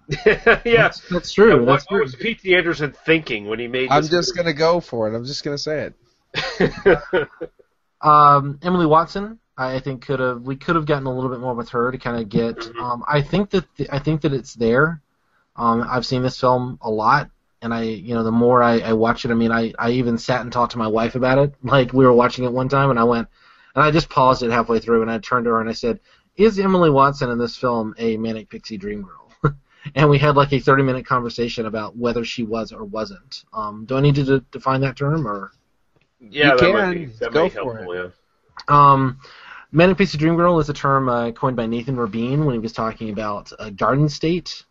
[0.27, 0.63] yeah.
[0.65, 1.49] That's, that's true.
[1.49, 2.03] Yeah, what, that's what true.
[2.03, 2.55] was P.T.
[2.55, 3.91] Anderson thinking when he made?
[3.91, 4.45] I'm this just movie?
[4.45, 5.17] gonna go for it.
[5.17, 5.91] I'm just gonna say
[6.35, 7.29] it.
[8.03, 11.55] Um, Emily Watson I think could have we could have gotten a little bit more
[11.55, 12.67] with her to kind of get.
[12.79, 15.01] Um, I think that the, I think that it's there.
[15.57, 17.31] Um, I've seen this film a lot,
[17.63, 20.19] and I you know the more I, I watch it, I mean I I even
[20.19, 21.55] sat and talked to my wife about it.
[21.63, 23.29] Like we were watching it one time, and I went
[23.75, 26.01] and I just paused it halfway through, and I turned to her and I said,
[26.37, 29.26] "Is Emily Watson in this film a manic pixie dream girl?"
[29.95, 33.45] And we had like a 30 minute conversation about whether she was or wasn't.
[33.53, 35.53] Um, do I need to de- define that term or?
[36.21, 36.95] Yeah, You that might can.
[36.95, 37.95] be that Go might for helpful.
[37.95, 38.09] Yeah.
[38.69, 39.19] Um,
[39.73, 42.73] Manic Pixie Dream Girl is a term uh, coined by Nathan Rabin when he was
[42.73, 44.65] talking about uh, Garden State,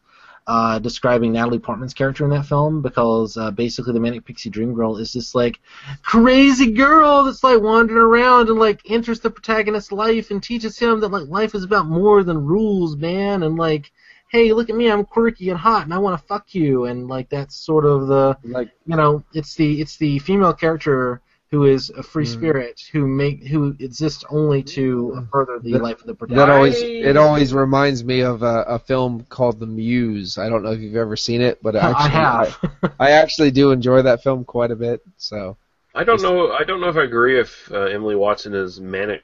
[0.48, 4.74] uh, describing Natalie Portman's character in that film, because uh, basically the Manic Pixie Dream
[4.74, 5.60] Girl is this like
[6.02, 11.00] crazy girl that's like wandering around and like enters the protagonist's life and teaches him
[11.02, 13.92] that like life is about more than rules, man, and like.
[14.32, 14.90] Hey, look at me!
[14.92, 18.08] I'm quirky and hot, and I want to fuck you, and like that's sort of
[18.08, 21.22] the Like you know, it's the it's the female character
[21.52, 22.34] who is a free Mm.
[22.34, 26.48] spirit who make who exists only to further the That- life of the protagonist.
[26.48, 30.38] that always it always reminds me of a, a film called The Muse.
[30.38, 32.58] I don't know if you've ever seen it, but I actually, have.
[32.84, 35.02] I, I actually do enjoy that film quite a bit.
[35.18, 35.56] So
[35.94, 36.52] I don't know.
[36.52, 39.24] I don't know if I agree if uh, Emily Watson is manic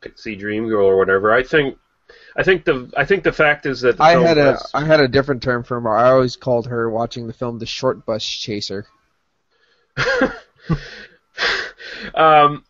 [0.00, 1.32] pixie dream girl or whatever.
[1.32, 1.76] I think.
[2.38, 4.70] I think the I think the fact is that the I film had a has-
[4.72, 5.88] had a different term for her.
[5.96, 8.86] I always called her watching the film the short bus chaser.
[12.14, 12.64] um,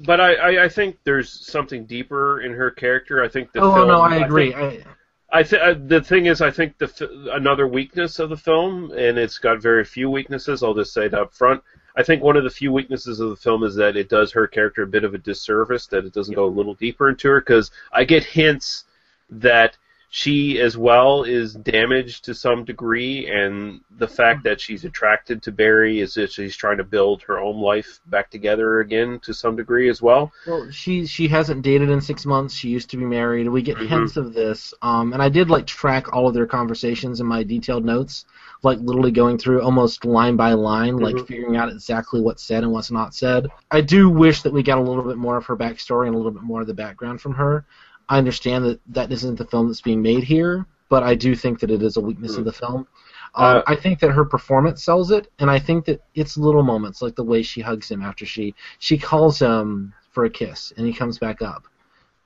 [0.00, 3.22] but I, I, I think there's something deeper in her character.
[3.22, 3.88] I think the oh film.
[3.88, 4.52] no, I agree.
[4.52, 8.30] think- I, I th- uh, the thing is, I think the f- another weakness of
[8.30, 10.62] the film, and it's got very few weaknesses.
[10.62, 11.62] I'll just say it up front.
[11.96, 14.46] I think one of the few weaknesses of the film is that it does her
[14.46, 15.86] character a bit of a disservice.
[15.86, 18.84] That it doesn't go a little deeper into her because I get hints
[19.30, 19.76] that
[20.08, 25.52] she as well is damaged to some degree, and the fact that she's attracted to
[25.52, 29.56] Barry is that she's trying to build her own life back together again to some
[29.56, 30.32] degree as well.
[30.46, 32.54] well, she she hasn't dated in six months.
[32.54, 33.48] She used to be married.
[33.48, 33.86] We get Mhm.
[33.88, 34.72] hints of this.
[34.82, 38.24] Um, and I did like track all of their conversations in my detailed notes,
[38.62, 41.26] like literally going through almost line by line, like Mhm.
[41.26, 43.48] figuring out exactly what's said and what's not said.
[43.70, 46.18] I do wish that we got a little bit more of her backstory and a
[46.18, 47.64] little bit more of the background from her.
[48.08, 51.60] I understand that that isn't the film that's being made here, but I do think
[51.60, 52.86] that it is a weakness of the film.
[53.34, 56.62] Um, Uh, I think that her performance sells it, and I think that it's little
[56.62, 60.72] moments like the way she hugs him after she she calls him for a kiss,
[60.76, 61.64] and he comes back up,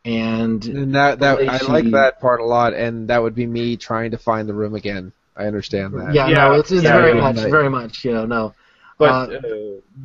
[0.05, 3.47] and And that that I she- like that part a lot, and that would be
[3.47, 5.13] me trying to find the room again.
[5.37, 6.13] I understand that.
[6.15, 7.21] Yeah, Yeah, no, it's, it's yeah, very yeah.
[7.23, 8.55] much, very much, you know, no.
[8.99, 9.41] But Uh, uh,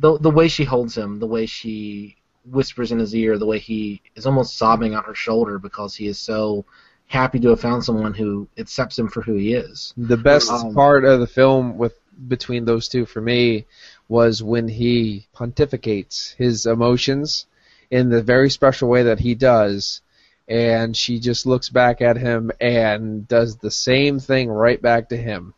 [0.00, 2.16] the the way she holds him, the way she
[2.50, 6.06] whispers in his ear, the way he is almost sobbing on her shoulder because he
[6.06, 6.64] is so
[7.06, 9.94] happy to have found someone who accepts him for who he is.
[9.96, 11.94] The best Um, part of the film with
[12.28, 13.66] between those two for me
[14.08, 17.46] was when he pontificates his emotions
[17.90, 20.00] in the very special way that he does,
[20.48, 25.16] and she just looks back at him and does the same thing right back to
[25.16, 25.54] him.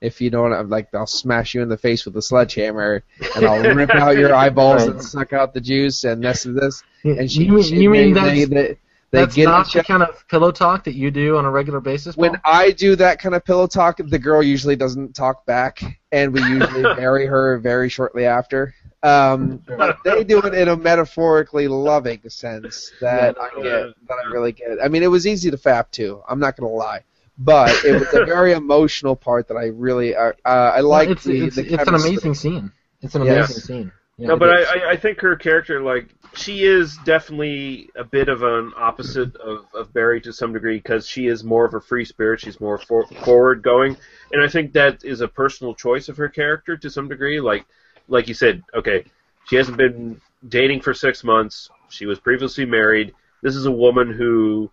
[0.00, 3.02] If you don't, I'm like, I'll smash you in the face with a sledgehammer,
[3.34, 4.90] and I'll rip out your eyeballs Right.
[4.96, 6.82] and suck out the juice, and this and this.
[7.04, 8.78] And she, you mean, she- you mean they, that's, they, they,
[9.12, 11.80] they that's get not the kind of pillow talk that you do on a regular
[11.80, 12.16] basis?
[12.16, 15.80] when I do that kind of pillow talk, the girl usually doesn't talk back,
[16.12, 18.74] and we usually bury her very shortly after.
[19.02, 23.62] Um, but they do it in a metaphorically loving sense that I get,
[24.08, 24.78] that I really get.
[24.82, 26.22] I mean, it was easy to fap too.
[26.28, 27.04] I'm not gonna lie,
[27.38, 31.08] but it was a very emotional part that I really, uh, uh, I Well, like.
[31.10, 32.72] it's the, it's, the it's an amazing scene.
[33.02, 33.50] It's an Yes.
[33.50, 33.92] amazing scene.
[34.18, 34.66] Yeah, no, but is.
[34.68, 39.36] I, I, I think her character, like, she is definitely a bit of an opposite
[39.36, 42.40] of, of Barry to some degree because she is more of a free spirit.
[42.40, 43.96] She's more for, forward going,
[44.32, 47.40] and I think that is a personal choice of her character to some degree.
[47.40, 47.66] Like,
[48.08, 49.04] like you said, okay,
[49.46, 51.68] she hasn't been dating for six months.
[51.90, 53.14] She was previously married.
[53.42, 54.70] This is a woman who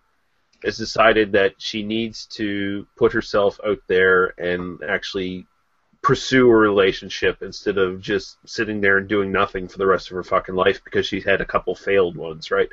[0.64, 5.46] has decided that she needs to put herself out there and actually
[6.02, 10.14] pursue a relationship instead of just sitting there and doing nothing for the rest of
[10.14, 12.68] her fucking life because she's had a couple failed ones, right?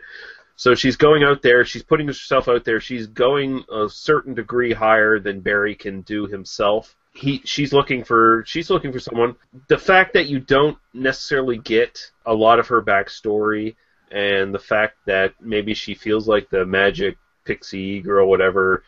[0.57, 4.73] So she's going out there, she's putting herself out there, she's going a certain degree
[4.73, 6.95] higher than Barry can do himself.
[7.13, 9.35] He she's looking for she's looking for someone.
[9.67, 13.75] The fact that you don't necessarily get a lot of her backstory
[14.11, 18.83] and the fact that maybe she feels like the magic pixie girl whatever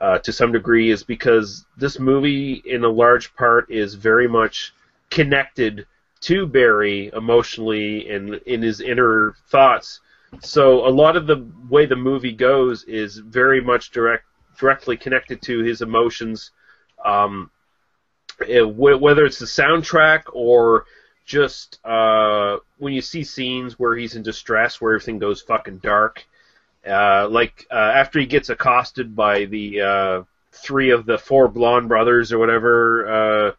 [0.00, 4.72] uh, to some degree is because this movie, in a large part, is very much
[5.10, 5.86] connected
[6.20, 10.00] to Barry emotionally and in his inner thoughts.
[10.40, 14.24] So a lot of the way the movie goes is very much direct,
[14.58, 16.50] directly connected to his emotions.
[17.04, 17.50] Um,
[18.38, 20.84] wh- whether it's the soundtrack or
[21.24, 26.24] just uh, when you see scenes where he's in distress, where everything goes fucking dark,
[26.86, 30.22] uh, like uh, after he gets accosted by the uh,
[30.52, 33.08] three of the four blonde brothers or whatever.
[33.08, 33.52] Uh,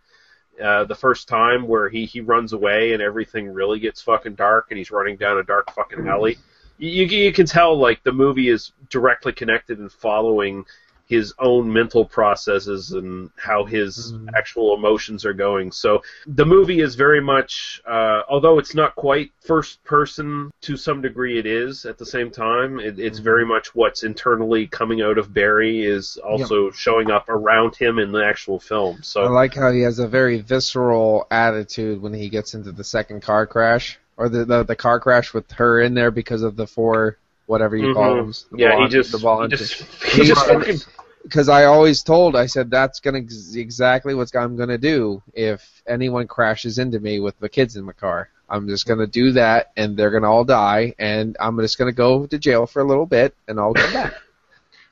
[0.61, 4.67] uh, the first time where he, he runs away and everything really gets fucking dark
[4.69, 6.37] and he's running down a dark fucking alley.
[6.77, 10.65] You, you, you can tell like the movie is directly connected and following
[11.09, 14.29] his own mental processes and how his Mm-hmm.
[14.35, 15.71] actual emotions are going.
[15.71, 21.01] So the movie is very much, uh, although it's not quite first person to some
[21.01, 22.79] degree, it is at the same time.
[22.79, 23.01] It, Mm-hmm.
[23.07, 27.97] it's very much what's internally coming out of Barry is also showing up around him
[27.99, 29.01] in the actual film.
[29.01, 32.83] So I like how he has a very visceral attitude when he gets into the
[32.83, 36.55] second car crash, or the the, the car crash with her in there because of
[36.55, 37.17] the four
[37.49, 38.49] whatever you call Mhm.
[38.51, 38.59] them.
[38.59, 39.81] Yeah, he just- he just-
[40.13, 40.87] he just
[41.23, 43.21] because I always told I said that's gonna
[43.55, 47.93] exactly what I'm gonna do if anyone crashes into me with the kids in the
[47.93, 48.29] car.
[48.49, 52.25] I'm just gonna do that, and they're gonna all die, and I'm just gonna go
[52.27, 54.13] to jail for a little bit, and I'll come back.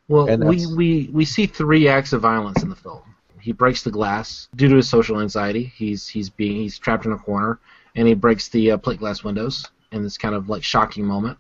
[0.10, 3.01] Well, And we, we, we see three acts of violence in the film.
[3.41, 5.66] He breaks the glass due to his social anxiety.
[5.76, 7.60] He's he's being he's trapped in a corner,
[7.93, 11.38] and he breaks the uh, plate glass windows in this kind of like shocking moment.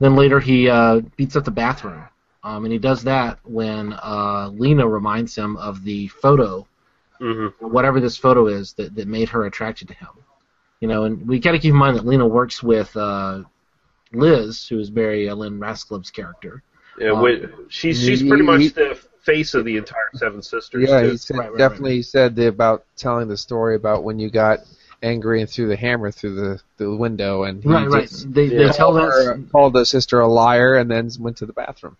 [0.00, 2.04] Then later he uh, beats up the bathroom,
[2.44, 6.66] um, and he does that when uh, Lena reminds him of the photo,
[7.20, 7.66] Mm-hmm.
[7.66, 10.06] whatever this photo is that, that made her attracted to him.
[10.78, 13.42] You know, and we got to keep in mind that Lena works with uh,
[14.12, 16.62] Liz, who is Barry uh, Lynn Rajskub's character.
[16.96, 20.88] Yeah, Um, wi- she's she's pretty much he- the face of the entire Seven Sisters.
[20.88, 21.10] Yeah, too.
[21.10, 24.60] he said, definitely said about telling the story about when you got
[25.02, 28.08] angry and threw the hammer through the, the window, and he Right, right.
[28.08, 31.36] just They- they tell called, us- her, called the sister a liar, and then went
[31.38, 31.96] to the bathroom.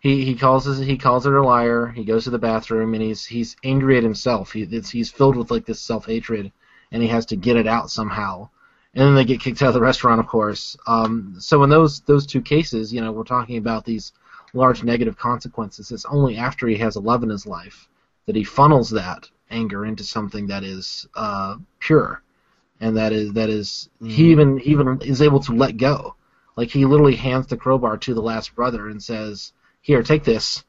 [0.00, 1.86] He he calls his, he calls her a liar.
[1.86, 4.52] He goes to the bathroom and he's he's angry at himself.
[4.52, 6.52] He it's, he's filled with like this self hatred,
[6.92, 8.50] and he has to get it out somehow.
[8.94, 10.76] And then they get kicked out of the restaurant, of course.
[10.86, 14.12] Um, so in those those two cases, you know, we're talking about these
[14.52, 15.90] large negative consequences.
[15.90, 17.88] It's only after he has a love in his life
[18.26, 22.22] that he funnels that anger into something that is uh, pure,
[22.80, 26.16] and that is that is he even he even is able to let go.
[26.56, 30.64] Like he literally hands the crowbar to the last brother and says, "Here, take this,"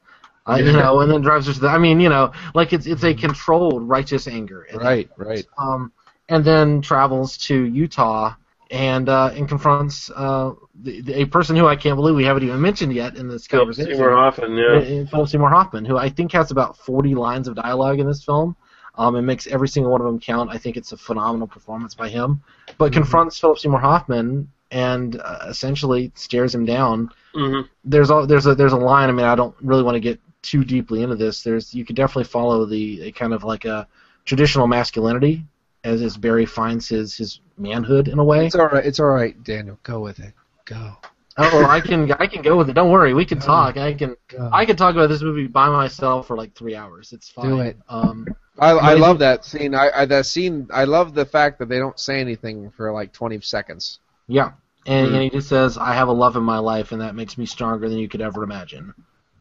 [0.48, 1.68] uh, you know, and then drives her to the.
[1.68, 4.66] I mean, you know, like it's it's a controlled righteous anger.
[4.74, 5.46] Right, right.
[5.58, 5.92] Um,
[6.28, 8.34] and then travels to Utah
[8.70, 12.42] and uh, and confronts uh, the, the, a person who I can't believe we haven't
[12.42, 13.94] even mentioned yet in this Philip conversation.
[13.94, 15.02] Seymour Hoffman, yeah.
[15.02, 18.24] Uh, Philip Seymour Hoffman, who I think has about 40 lines of dialogue in this
[18.24, 18.56] film.
[18.98, 20.50] Um, and makes every single one of them count.
[20.50, 22.42] I think it's a phenomenal performance by him.
[22.78, 27.10] But confronts Philip Seymour Hoffman and uh, essentially stares him down.
[27.34, 27.68] Mm-hmm.
[27.84, 29.08] There's a, there's a there's a line.
[29.08, 31.42] I mean, I don't really want to get too deeply into this.
[31.42, 33.86] There's you could definitely follow the a kind of like a
[34.24, 35.44] traditional masculinity
[35.84, 38.46] as as Barry finds his his manhood in a way.
[38.46, 38.84] It's all right.
[38.84, 39.78] It's all right, Daniel.
[39.82, 40.32] Go with it.
[40.64, 40.96] Go.
[41.38, 42.72] Oh, well, I can I can go with it.
[42.72, 43.76] Don't worry, we can talk.
[43.76, 44.16] I can
[44.52, 47.12] I can talk about this movie by myself for like three hours.
[47.12, 47.48] It's fine.
[47.48, 47.76] Do it.
[47.88, 48.26] Um,
[48.58, 49.74] I, I love that scene.
[49.74, 50.68] I, I that scene.
[50.72, 53.98] I love the fact that they don't say anything for like 20 seconds.
[54.28, 54.52] Yeah,
[54.86, 55.14] and, Mm.
[55.14, 57.46] and he just says, "I have a love in my life, and that makes me
[57.46, 58.94] stronger than you could ever imagine."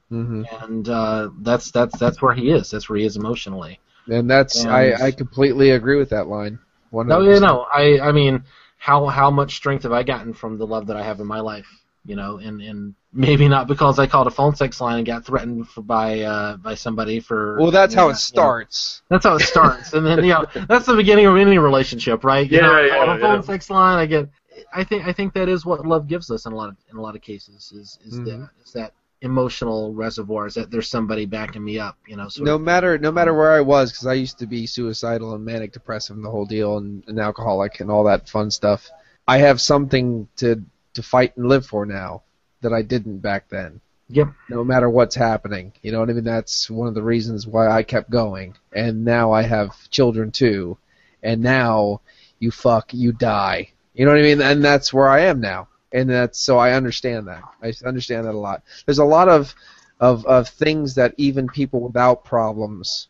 [0.09, 2.71] hmm And uh, that's that's that's where he is.
[2.71, 3.79] That's where he is emotionally.
[4.07, 6.59] And that's And- I, I completely agree with that line.
[6.91, 7.65] One No, yeah, no.
[7.73, 8.43] I I mean,
[8.77, 11.39] how how much strength have I gotten from the love that I have in my
[11.39, 11.67] life?
[12.05, 15.25] You know, and and maybe not because I called a phone sex line and got
[15.25, 17.57] threatened for, by uh, by somebody for.
[17.59, 19.01] Well, that's how you it know, starts.
[19.09, 22.49] That's how it starts, and then you know that's the beginning of any relationship, right?
[22.49, 23.41] You Yeah, know, I yeah, called a phone yeah.
[23.41, 23.97] sex line.
[23.97, 24.29] I get.
[24.73, 26.97] I think I think that is what love gives us in a lot of in
[26.97, 28.25] a lot of cases is is Mhm.
[28.25, 32.27] that is that emotional reservoir is that there's somebody backing me up, you know.
[32.39, 32.61] No of.
[32.61, 36.15] matter no matter where I was, because I used to be suicidal and manic depressive
[36.15, 38.89] and the whole deal, and an alcoholic and all that fun stuff.
[39.27, 40.61] I have something to
[40.93, 42.21] to fight and live for now
[42.61, 43.81] that I didn't back then.
[44.09, 44.27] Yep.
[44.49, 46.23] No matter what's happening, you know what I mean.
[46.23, 48.55] That's one of the reasons why I kept going.
[48.71, 50.77] And now I have children too,
[51.23, 52.01] and now
[52.39, 53.69] you fuck, you die.
[53.93, 54.41] You know what I mean?
[54.41, 55.69] And that's where I am now.
[55.91, 57.41] And that's so I understand that.
[57.63, 58.63] I understand that a lot.
[58.85, 59.55] There's a lot of
[59.99, 63.07] of of things that even people without problems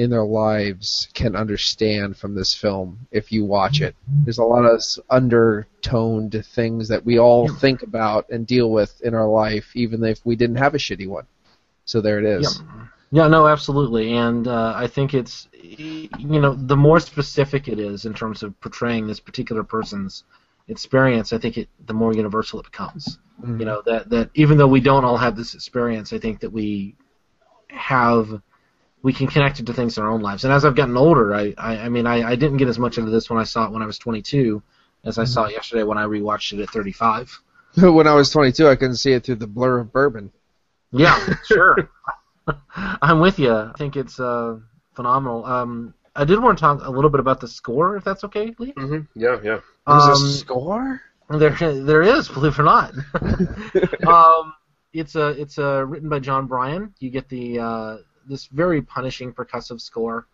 [0.00, 3.94] in their lives can understand from this film if you watch it.
[4.24, 9.14] There's a lot of undertoned things that we all think about and deal with in
[9.14, 11.26] our life, even if we didn't have a shitty one.
[11.84, 12.62] So there it is.
[13.12, 16.08] Yeah, no, absolutely, and uh, I think it's you
[16.40, 20.24] know the more specific it is in terms of portraying this particular person's
[20.68, 23.18] experience, I think it the more universal it becomes.
[23.42, 23.58] Mhm.
[23.58, 26.52] You know that that even though we don't all have this experience, I think that
[26.52, 26.94] we
[27.68, 28.40] have
[29.02, 30.44] we can connect it to things in our own lives.
[30.44, 32.98] And as I've gotten older, I I, I mean I, I didn't get as much
[32.98, 34.62] into this when I saw it when I was 22
[35.04, 37.40] as I saw it yesterday when I rewatched it at 35.
[37.76, 40.30] when I was 22, I couldn't see it through the blur of bourbon.
[40.92, 41.88] Yeah, sure.
[42.76, 43.54] I'm with you.
[43.54, 44.58] I think it's uh,
[44.94, 45.44] phenomenal.
[45.46, 48.54] Um, I did want to talk a little bit about the score, if that's okay,
[48.58, 48.72] Lee.
[48.72, 49.18] Mm-hmm.
[49.18, 49.60] Yeah, yeah.
[49.86, 51.00] There's Um, a score?
[51.30, 52.92] There, there is, believe it or not.
[54.06, 54.52] um,
[54.92, 56.92] it's a, it's a written by Jon Brion.
[56.98, 57.96] You get the uh,
[58.30, 60.26] this very punishing percussive score.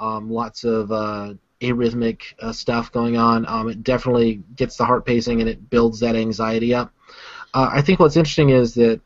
[0.00, 3.46] Um, lots of uh, arrhythmic uh, stuff going on.
[3.46, 6.92] Um, it definitely gets the heart pacing and it builds that anxiety up.
[7.54, 9.00] Uh, I think what's interesting is that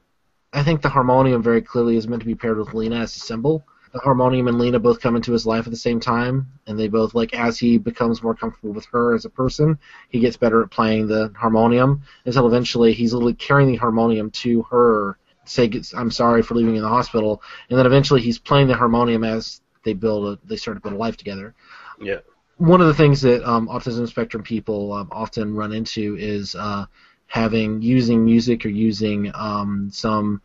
[0.53, 3.21] I think the harmonium very clearly is meant to be paired with Lena as a
[3.21, 3.67] symbol.
[3.93, 6.89] The harmonium and Lena both come into his life at the same time, and they
[6.89, 9.79] both like as he becomes more comfortable with her as a person,
[10.11, 14.63] he gets better at playing the harmonium until eventually he's literally carrying the harmonium to
[14.65, 15.19] her,
[15.49, 18.75] say I'm sorry for leaving you in the hospital, and then eventually he's playing the
[18.75, 21.55] harmonium as they build a they start to build a life together
[22.01, 22.21] Yeah.
[22.59, 26.87] one of the things that um, autism spectrum people um, often run into is uh,
[27.27, 30.41] having using music or using um, some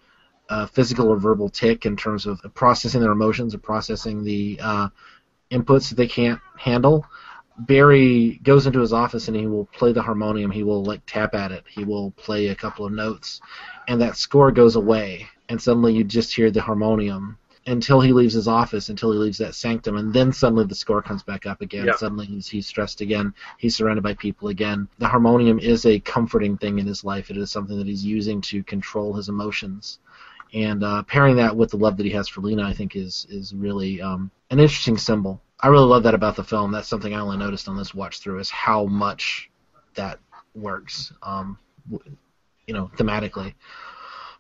[0.50, 4.90] uh, physical or verbal tick in terms of processing their emotions or processing the uh,
[5.52, 7.06] inputs that they can't handle.
[7.68, 10.52] Barry goes into his office and he will play the harmonium.
[10.52, 11.64] He will like tap at it.
[11.68, 13.42] He will play a couple of notes,
[13.88, 15.28] and that score goes away.
[15.50, 17.38] And suddenly you just hear the harmonium
[17.68, 21.02] until he leaves his office, until he leaves that sanctum, and then suddenly the score
[21.02, 21.86] comes back up again.
[21.86, 21.96] Yeah.
[21.96, 23.34] Suddenly he's he's stressed again.
[23.58, 24.88] He's surrounded by people again.
[24.98, 27.30] The harmonium is a comforting thing in his life.
[27.30, 30.00] It is something that he's using to control his emotions.
[30.54, 33.28] And uh, pairing that with the love that he has for Lena, I think, is
[33.30, 35.42] is really um, an interesting symbol.
[35.62, 36.72] I really love that about the film.
[36.72, 39.50] That's something I only noticed on this watch through is how much
[39.96, 40.20] that
[40.56, 41.58] works, um,
[42.68, 43.54] you know, thematically.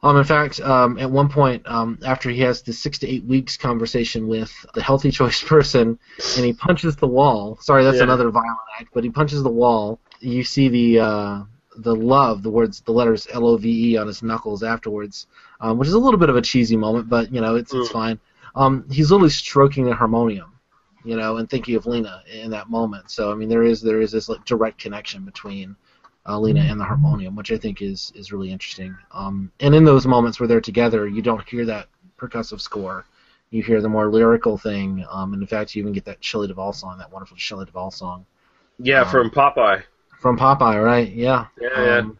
[0.04, 3.24] Um, in fact, um, at one point, um, after he has the six to eight
[3.24, 6.00] weeks conversation with the healthy choice person,
[6.36, 7.58] and he punches the wall.
[7.62, 8.04] Sorry, that's Yeah.
[8.06, 10.00] another violent act, but he punches the wall.
[10.20, 11.44] You see the uh,
[11.78, 15.28] the love, the words, the letters L O V E on his knuckles afterwards,
[15.60, 17.90] um, which is a little bit of a cheesy moment, but you know, it's it's
[17.90, 17.94] Mm.
[17.94, 18.20] fine.
[18.56, 20.51] Um, he's literally stroking the harmonium,
[21.04, 23.10] you know, and thinking of Lena in that moment.
[23.12, 25.76] So I mean, there is there is this like direct connection between
[26.28, 28.96] uh, Lena and the harmonium, which I think is is really interesting.
[29.12, 31.88] Um, and in those moments where they're together, you don't hear that
[32.18, 33.06] percussive score.
[33.50, 36.48] You hear the more lyrical thing, um, and in fact, you even get that Shelley
[36.48, 38.26] Duvall song, that wonderful Shelley Duvall song
[38.80, 39.84] Yeah, Um, from Popeye.
[40.20, 41.12] from Popeye, right?
[41.12, 41.48] Yeah.
[41.60, 41.98] Yeah, yeah.
[42.00, 42.18] Um,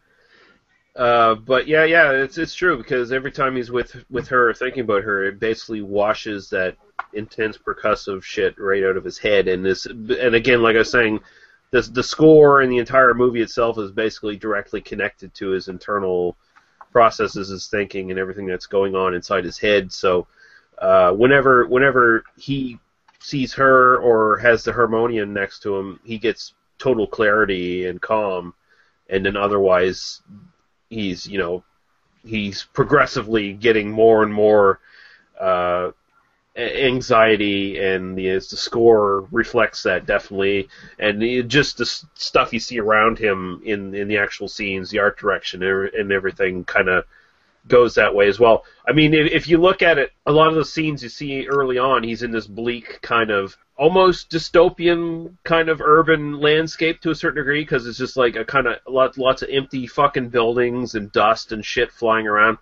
[0.94, 4.82] Uh, but yeah, yeah, it's it's true because every time he's with with her, thinking
[4.82, 6.76] about her, it basically washes that
[7.14, 9.48] intense percussive shit right out of his head.
[9.48, 11.20] And this, and again, like I was saying,
[11.70, 16.36] this the score and the entire movie itself is basically directly connected to his internal
[16.92, 19.92] processes, his thinking, and everything that's going on inside his head.
[19.92, 20.26] So,
[20.78, 22.78] uh, whenever whenever he
[23.20, 28.52] sees her or has the harmonium next to him, he gets total clarity and calm,
[29.08, 30.20] and then otherwise
[30.90, 31.64] he's you know
[32.24, 34.78] he's progressively getting more and more
[35.40, 35.90] uh,
[36.56, 43.18] anxiety, and the, the score reflects that definitely, and just the stuff you see around
[43.18, 47.04] him in in the actual scenes, the art direction, and everything kind of
[47.68, 48.64] goes that way as well.
[48.86, 51.78] I mean, if, you look at it, a lot of the scenes you see early
[51.78, 57.14] on, he's in this bleak kind of almost dystopian kind of urban landscape to a
[57.14, 60.94] certain degree because it's just like a kind of lots lots of empty fucking buildings
[60.94, 62.58] and dust and shit flying around.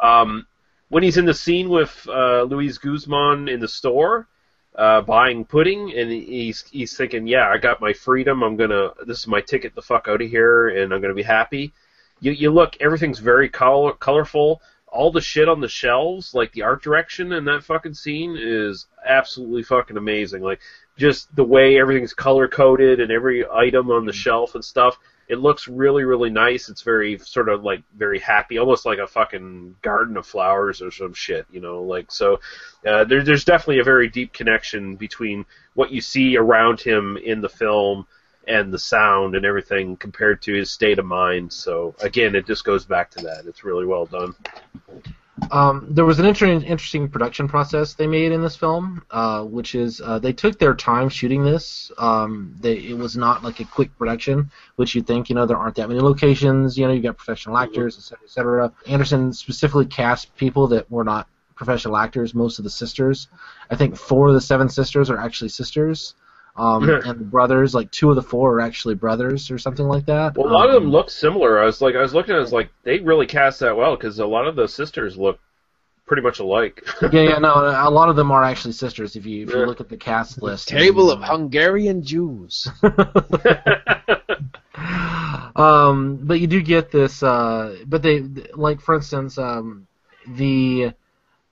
[0.00, 0.46] Um,
[0.92, 4.28] when he's in the scene with uh, Luis Guzman in the store
[4.76, 8.42] uh, buying pudding, and he's he's thinking, yeah, I got my freedom.
[8.42, 11.22] I'm gonna this is my ticket the fuck out of here, and I'm gonna be
[11.22, 11.72] happy.
[12.20, 14.60] You you look, everything's very color, colorful.
[14.86, 18.86] All the shit on the shelves, like the art direction in that fucking scene, is
[19.02, 20.42] absolutely fucking amazing.
[20.42, 20.60] Like
[20.98, 24.98] just the way everything's color coded and every item on the shelf and stuff.
[25.32, 26.68] It looks really, really nice.
[26.68, 30.90] It's very sort of like very happy, almost like a fucking garden of flowers or
[30.90, 31.82] some shit, you know.
[31.82, 32.38] Like so,
[32.86, 37.40] uh, there, there's definitely a very deep connection between what you see around him in
[37.40, 38.06] the film
[38.46, 41.50] and the sound and everything compared to his state of mind.
[41.50, 43.46] So again, it just goes back to that.
[43.46, 44.34] It's really well done.
[45.50, 49.74] Um, there was an inter- interesting production process they made in this film, uh, which
[49.74, 51.92] is uh, they took their time shooting this.
[51.98, 55.58] Um, they, it was not like a quick production, which you think, you know, there
[55.58, 56.78] aren't that many locations.
[56.78, 58.72] You know, you got professional actors, et cetera, et cetera.
[58.86, 62.34] Anderson specifically cast people that were not professional actors.
[62.34, 63.28] Most of the sisters,
[63.70, 66.14] I think, four of the seven sisters are actually sisters.
[66.56, 70.06] Um, and the brothers, like two of the four, are actually brothers or something like
[70.06, 70.36] that.
[70.36, 71.60] Well, a lot of them Um, look similar.
[71.60, 74.18] I was like, I was looking, I was like, they really cast that well because
[74.18, 75.38] a lot of the sisters look
[76.06, 76.82] pretty much alike.
[77.12, 79.16] yeah, yeah, no, a lot of them are actually sisters.
[79.16, 79.66] If you if you Yeah.
[79.66, 82.68] look at the cast list, Table of Hungarian Jews.
[85.56, 87.22] um, but you do get this.
[87.22, 88.20] Uh, but they
[88.54, 89.86] like, for instance, um,
[90.26, 90.92] the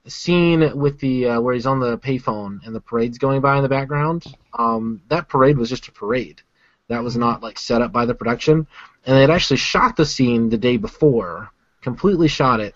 [0.07, 3.63] scene with the uh, where he's on the payphone and the parade's going by in
[3.63, 4.25] the background.
[4.57, 6.41] Um, that parade was just a parade.
[6.87, 8.67] That was not like set up by the production,
[9.05, 11.49] and they had actually shot the scene the day before,
[11.81, 12.75] completely shot it,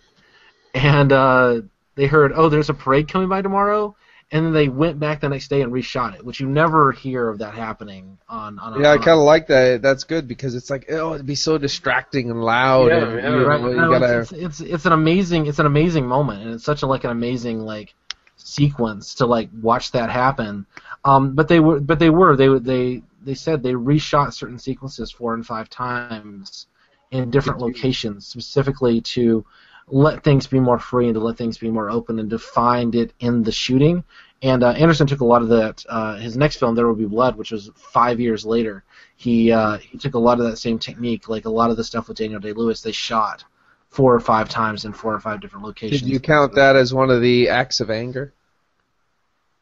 [0.74, 1.62] and uh,
[1.96, 3.96] they heard, oh, there's a parade coming by tomorrow.
[4.36, 7.30] And then they went back the next day and reshot it, which you never hear
[7.30, 8.60] of that happening on.
[8.60, 9.82] on Yeah, I on a- kind of like that.
[9.82, 12.88] That's good because it's like oh, it'd be so distracting and loud.
[12.90, 13.30] Yeah, and, yeah.
[13.30, 13.62] you know, Right.
[13.62, 14.20] you No, gotta.
[14.20, 17.12] it's, it's it's an amazing it's an amazing moment, and it's such a like an
[17.12, 17.94] amazing like
[18.36, 20.66] sequence to like watch that happen.
[21.06, 25.12] Um, but they were but they were they they they said they reshot certain sequences
[25.12, 26.68] four and five times
[27.12, 29.46] in different locations specifically to
[29.88, 32.96] let things be more free and to let things be more open and to find
[32.96, 34.04] it in the shooting.
[34.42, 35.84] And uh, Anderson took a lot of that.
[35.88, 38.84] Uh, his next film, There Will Be Blood, which was five years later,
[39.16, 41.30] he uh, he took a lot of that same technique.
[41.30, 43.44] Like a lot of the stuff with Daniel Day Lewis, they shot
[43.90, 46.02] four or five times in four or five different locations.
[46.02, 48.34] Did you count that as one of the acts of anger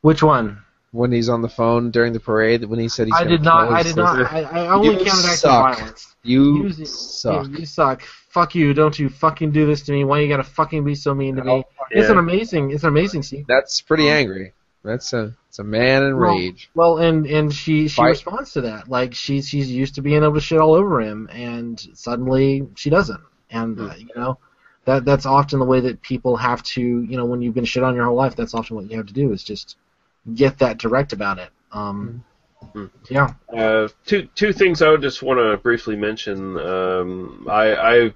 [0.01, 0.63] Which one?
[0.91, 2.65] when he's on the phone during the parade?
[2.65, 3.71] When he said he's I did not.
[3.71, 4.31] I did not.
[4.33, 5.71] I, I only You counted acts suck.
[5.71, 6.15] of violence.
[6.23, 7.47] You You- suck.
[7.47, 8.01] Yeah, you suck.
[8.01, 8.73] Fuck you!
[8.73, 10.03] Don't you fucking do this to me?
[10.03, 11.63] Why you gotta fucking be so mean to me?
[11.91, 12.71] It's an amazing.
[12.71, 13.45] It's an amazing scene.
[13.47, 14.53] That's pretty angry.
[14.83, 16.69] That's a it's a man in Well- rage.
[16.75, 18.09] Well, and and she she Fight.
[18.09, 21.29] responds to that like she's she's used to being able to shit all over him,
[21.31, 24.37] and suddenly she doesn't, and uh, you know
[24.85, 27.83] that that's often the way that people have to you know when you've been shit
[27.83, 29.77] on your whole life, that's often what you have to do is just
[30.35, 31.49] get that direct about it.
[31.71, 32.23] Um,
[32.73, 32.85] Hmm.
[33.09, 36.57] yeah, Uh, two two things I would just want to briefly mention.
[36.59, 38.13] Um, I, I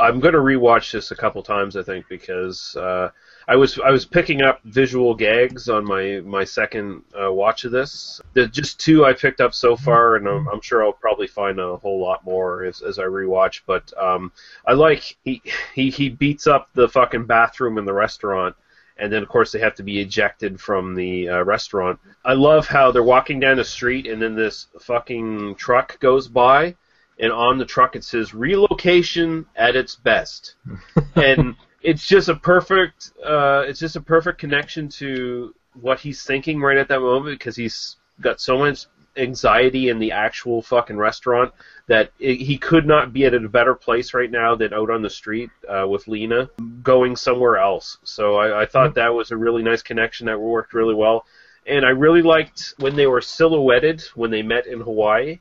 [0.00, 3.10] I'm going to rewatch this a couple times, I think, because uh,
[3.48, 7.72] I was I was picking up visual gags on my my second uh, watch of
[7.72, 8.20] this.
[8.34, 11.58] The just two I picked up so far, and I'm, I'm sure I'll probably find
[11.58, 13.62] a whole lot more as, as I rewatch.
[13.66, 14.32] But um,
[14.66, 15.42] I like he,
[15.74, 18.56] he he beats up the fucking bathroom in the restaurant.
[18.98, 21.98] And then, of course, they have to be ejected from the uh, restaurant.
[22.24, 26.76] I love how they're walking down the street, and then this fucking truck goes by,
[27.18, 30.54] and on the truck it says "relocation at its best,"
[31.16, 36.60] and it's just a perfect, uh, it's just a perfect connection to what he's thinking
[36.60, 41.52] right at that moment because he's got so much anxiety in the actual fucking restaurant
[41.86, 45.02] that it, he could not be at a better place right now than out on
[45.02, 46.48] the street uh, with Lena
[46.82, 47.98] going somewhere else.
[48.04, 51.26] So I, I thought that was a really nice connection that worked really well.
[51.66, 55.40] And I really liked when they were silhouetted when they met in Hawaii,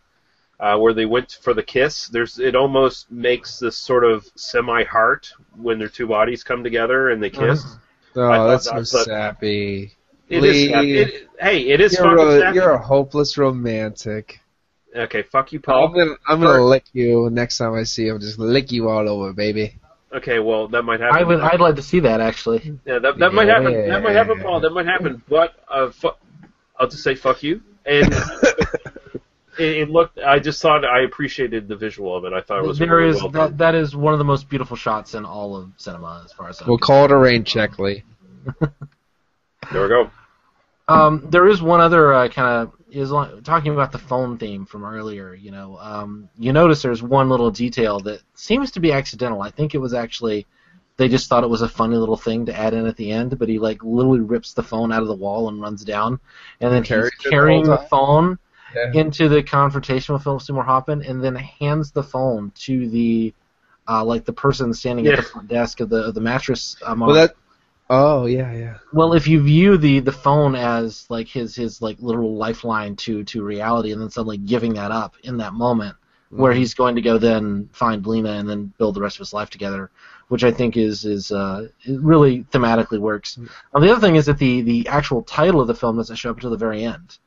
[0.62, 2.08] uh, where they went for the kiss.
[2.08, 7.10] There's it almost makes this sort of semi heart when their two bodies come together
[7.10, 7.66] and they kiss.
[8.16, 9.96] Oh, thought that's that- so but- sappy.
[10.30, 10.72] It is.
[10.72, 12.56] Lee, It, hey, it is you're, fucking a, sappy.
[12.56, 14.40] you're a hopeless romantic.
[14.96, 15.88] Okay, fuck you, Paul.
[15.88, 18.14] I'm gonna I'm gonna lick you next time I see you.
[18.14, 19.76] I'll just lick you all over, baby.
[20.14, 21.18] Okay, well that might happen.
[21.18, 22.78] I would I'd like to see that actually.
[22.86, 23.74] Yeah, that, that might happen.
[23.90, 24.62] That might happen, Paul.
[24.62, 25.22] That might happen.
[25.28, 26.12] But uh, fu-
[26.80, 27.62] I'll just say fuck you.
[27.86, 28.14] And
[29.58, 30.20] it, it looked.
[30.20, 32.34] I just thought I appreciated the visual of it.
[32.34, 33.52] I thought it was There really is well done.
[33.52, 36.50] that that is one of the most beautiful shots in all of cinema as far
[36.50, 38.04] as I'm We'll call it a rain check, Lee.
[38.60, 40.12] There we go.
[40.88, 43.12] Um, there is one other uh, kind of is
[43.44, 45.34] talking about the phone theme from earlier.
[45.34, 49.42] You know, um, you notice there's one little detail that seems to be accidental.
[49.42, 50.48] I think it was actually
[50.98, 53.40] they just thought it was a funny little thing to add in at the end,
[53.40, 56.20] but he like literally rips the phone out of the wall and runs down,
[56.60, 58.40] and then Carries he's carrying whole the phone
[58.76, 58.92] Yeah.
[58.94, 63.34] into the confrontation with Philip Seymour Hoffman, and then hands the phone to the
[63.88, 66.76] uh, like the person standing at the front desk of the of the mattress.
[66.86, 67.36] Um, Well, that.
[67.90, 68.78] Oh yeah, yeah.
[68.94, 73.24] well, if you view the the phone as like his his like literal lifeline to
[73.26, 75.98] to reality, and then suddenly giving that up in that moment,
[76.30, 79.34] where he's going to go then find Lena and then build the rest of his
[79.34, 79.92] life together,
[80.30, 83.38] which I think is is uh, it really thematically works.
[83.74, 86.30] Um, the other thing is that the the actual title of the film doesn't show
[86.30, 87.18] up until the very end.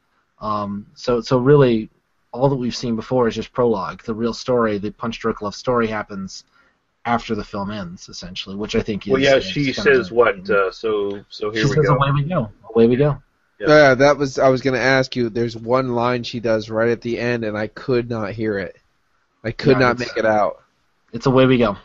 [0.45, 1.89] Um, so so really,
[2.33, 4.03] all that we've seen before is just prologue.
[4.05, 6.45] The real story, the Punch Drunk Love story, happens
[7.07, 9.13] after the film ends, essentially, which I think is.
[9.13, 10.49] Well, yeah, she kind says a- what?
[10.51, 11.95] Uh, so so here she we says, go.
[11.97, 13.23] "Away we go, away we go."
[13.59, 13.69] Yeah.
[13.69, 14.39] Yeah, that was.
[14.39, 15.31] I was gonna ask you.
[15.31, 18.77] There's one line she does right at the end, and I could not hear it.
[19.43, 20.63] I could Yeah, not make it out.
[21.13, 21.77] It's away we go.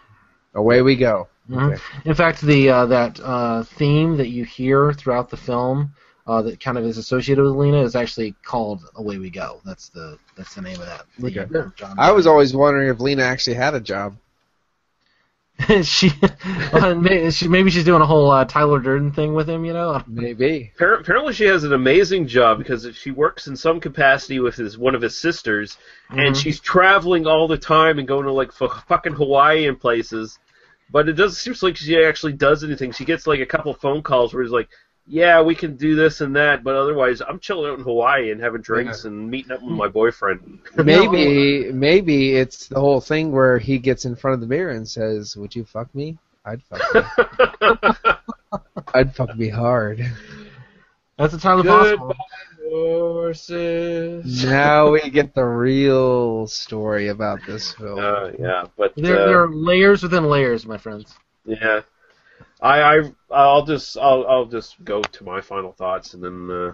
[0.55, 1.27] Away we go.
[1.49, 1.73] Mhm.
[1.73, 1.81] Okay.
[2.05, 5.93] In fact, the uh, that uh, theme that you hear throughout the film
[6.29, 9.89] uh, that kind of is associated with Lena is actually called "Away We Go." That's
[9.89, 11.05] the that's the name of that.
[11.17, 11.45] theme Okay.
[11.51, 14.15] from Jon I was always wondering if Lena actually had a job.
[15.83, 16.09] she,
[16.71, 19.73] uh, may- she maybe she's doing a whole uh, Tyler Durden thing with him, you
[19.73, 20.01] know.
[20.07, 20.71] Maybe.
[20.79, 24.95] Apparently, she has an amazing job because she works in some capacity with his one
[24.95, 25.77] of his sisters,
[26.09, 26.41] and Mhm.
[26.41, 30.39] she's traveling all the time and going to like f- fucking Hawaii and places.
[30.91, 32.93] But it doesn't seem like she actually does anything.
[32.93, 34.69] She gets like a couple phone calls where he's like,
[35.09, 38.39] "Yeah, we can do this and that," but otherwise, I'm chilling out in Hawaii and
[38.39, 40.59] having drinks and meeting up with my boyfriend.
[40.77, 44.87] Maybe maybe it's the whole thing where he gets in front of the mirror and
[44.87, 46.17] says, "Would you fuck me?
[46.45, 48.59] I'd fuck you.
[48.93, 49.99] I'd fuck me hard."
[51.17, 52.15] That's entirely Goodbye, possible.
[52.69, 54.45] horses.
[54.45, 57.99] Now we get the real story about this film.
[57.99, 61.13] Uh, yeah, but There, uh, there are layers within layers, my friends.
[61.45, 61.81] Yeah,
[62.61, 66.73] I, I, I'll just, I'll, I'll just go to my final thoughts, and then uh,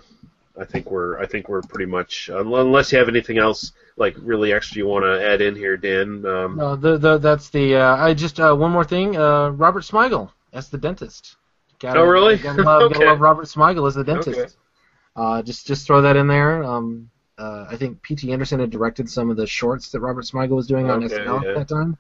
[0.59, 4.51] I think we're, I think we're pretty much, unless you have anything else like really
[4.51, 6.25] extra you want to add in here, Dan.
[6.25, 7.75] Um, No, the, the, that's the.
[7.75, 9.15] Uh, I just uh, one more thing.
[9.15, 11.35] Uh, Robert Smigel as the dentist.
[11.79, 12.37] Gotta, Oh, really?
[12.47, 12.93] Gotta love, Okay.
[12.95, 14.39] gotta love Robert Smigel as the dentist.
[14.39, 14.51] Okay.
[15.15, 16.63] Uh, just just throw that in there.
[16.63, 18.31] Um, uh, I think P.T.
[18.31, 21.43] Anderson had directed some of the shorts that Robert Smigel was doing on Okay, SNL
[21.43, 21.49] yeah.
[21.49, 21.97] at that time,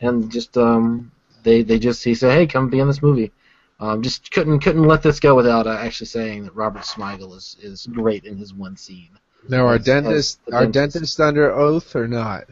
[0.00, 1.12] and just um,
[1.48, 3.32] they they just he said, hey, come be in this movie.
[3.80, 7.56] Um, just couldn't couldn't let this go without uh, actually saying that Robert Smigel is,
[7.62, 9.10] is great in his one scene.
[9.48, 10.94] Now, our As- dentist, as the our dentist.
[10.94, 12.44] dentist under oath or not?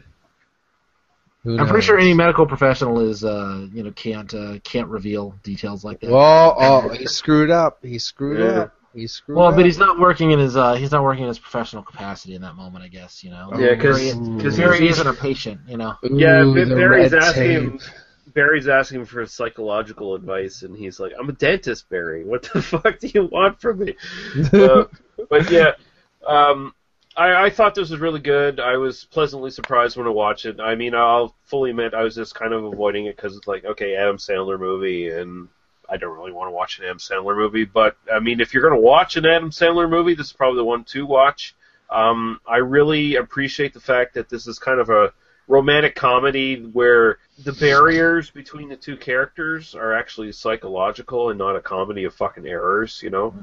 [1.43, 5.35] Who I'm pretty sure any medical professional is uh, you know can't uh, can't reveal
[5.43, 6.09] details like that.
[6.09, 7.79] Well, oh, he screwed up.
[7.83, 8.61] He screwed Yeah.
[8.63, 8.73] up.
[8.93, 9.55] He screwed Well, up.
[9.55, 12.41] but he's not working in his uh, he's not working in his professional capacity in
[12.41, 13.23] that moment, I guess.
[13.23, 13.51] You know.
[13.57, 15.61] Yeah, 'cause- Barry- 'cause Barry he's- isn't a patient.
[15.67, 15.93] You know.
[16.03, 17.81] yeah, Ooh, Barry's asking tape.
[18.37, 22.23] Barry's asking for psychological advice, and he's like, "I'm a dentist, Barry.
[22.23, 23.95] What the fuck do you want from me?"
[24.53, 24.83] uh,
[25.27, 25.71] but yeah,
[26.23, 26.75] um,
[27.15, 28.59] I, I thought this was really good.
[28.59, 30.59] I was pleasantly surprised when I watched it.
[30.59, 33.65] I mean, I'll fully admit I was just kind of avoiding it because it's like,
[33.65, 35.47] okay, Adam Sandler movie, and
[35.89, 37.65] I don't really want to watch an Adam Sandler movie.
[37.65, 40.57] But I mean, if you're going to watch an Adam Sandler movie, this is probably
[40.57, 41.55] the one to watch.
[41.89, 45.11] Um, I really appreciate the fact that this is kind of a
[45.47, 51.61] romantic comedy where the barriers between the two characters are actually psychological and not a
[51.61, 53.33] comedy of fucking errors, you know,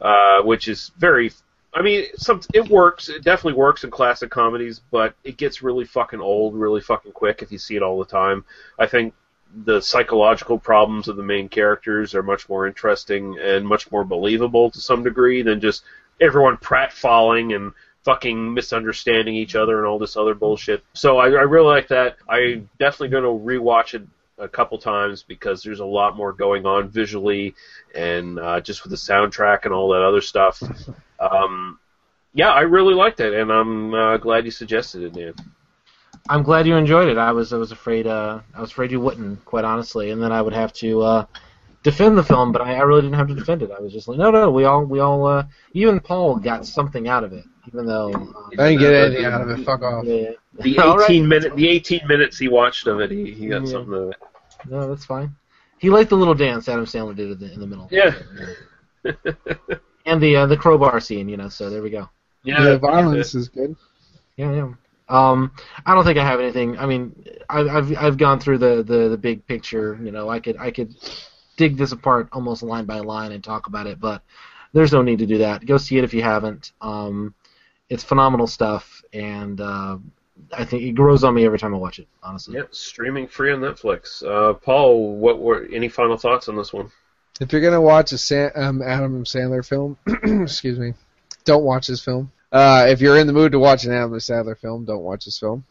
[0.00, 1.32] uh, which is very.
[1.72, 3.08] I mean, some it works.
[3.08, 7.42] It definitely works in classic comedies, but it gets really fucking old really fucking quick
[7.42, 8.44] if you see it all the time.
[8.78, 9.14] I think
[9.64, 14.70] the psychological problems of the main characters are much more interesting and much more believable
[14.70, 15.84] to some degree than just
[16.20, 17.72] everyone pratfalling and
[18.04, 20.82] fucking misunderstanding each other and all this other bullshit.
[20.94, 22.16] So I, I really like that.
[22.28, 24.06] I'm definitely going to rewatch it
[24.38, 27.54] a couple times because there's a lot more going on visually
[27.94, 30.62] and uh, just with the soundtrack and all that other stuff.
[31.20, 31.78] Um,
[32.32, 35.34] yeah, I really liked it, and I'm uh, glad you suggested it, Dan.
[36.30, 37.18] I'm glad you enjoyed it.
[37.18, 40.32] I was I was afraid uh, I was afraid you wouldn't, quite honestly, and then
[40.32, 41.26] I would have to uh,
[41.82, 43.70] defend the film, but I, I really didn't have to defend it.
[43.70, 47.08] I was just like, no, no, we all we all uh, even Paul got something
[47.08, 49.64] out of it, even though um, I didn't get anything out of it.
[49.64, 50.04] Fuck off.
[50.04, 51.10] yeah, The All right.
[51.10, 53.70] 18 minute, the 18 minutes he watched of it, he, he got Yeah.
[53.72, 54.16] something out of it.
[54.68, 55.34] no, that's fine.
[55.78, 57.88] He liked the little dance Adam Sandler did in the, in the middle.
[57.90, 58.14] Yeah.
[60.06, 61.48] and the uh, the crowbar scene, you know.
[61.48, 62.08] So there we go.
[62.42, 63.74] Yeah, the violence is good.
[64.36, 64.72] Yeah, yeah.
[65.08, 65.52] Um,
[65.86, 66.78] I don't think I have anything.
[66.78, 69.98] I mean, I've I've, I've gone through the, the, the big picture.
[70.02, 70.94] You know, I could I could
[71.60, 74.22] dig this apart almost line by line and talk about it, but
[74.72, 75.66] there's no need to do that.
[75.66, 76.72] Go see it if you haven't.
[76.80, 77.34] Um,
[77.90, 79.98] it's phenomenal stuff, and uh,
[80.56, 82.08] I think it grows on me every time I watch it.
[82.22, 82.56] Honestly.
[82.56, 84.24] Yeah, streaming free on Netflix.
[84.26, 86.90] Uh, Paul, what were any final thoughts on this one?
[87.42, 89.98] If you're gonna watch a San, um, Adam Sandler film,
[90.42, 90.94] excuse me,
[91.44, 92.32] don't watch this film.
[92.50, 95.38] Uh, if you're in the mood to watch an Adam Sandler film, don't watch this
[95.38, 95.64] film.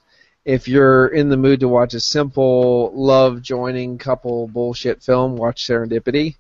[0.45, 5.65] If you're in the mood to watch a simple love joining couple bullshit film, watch
[5.65, 6.35] Serendipity.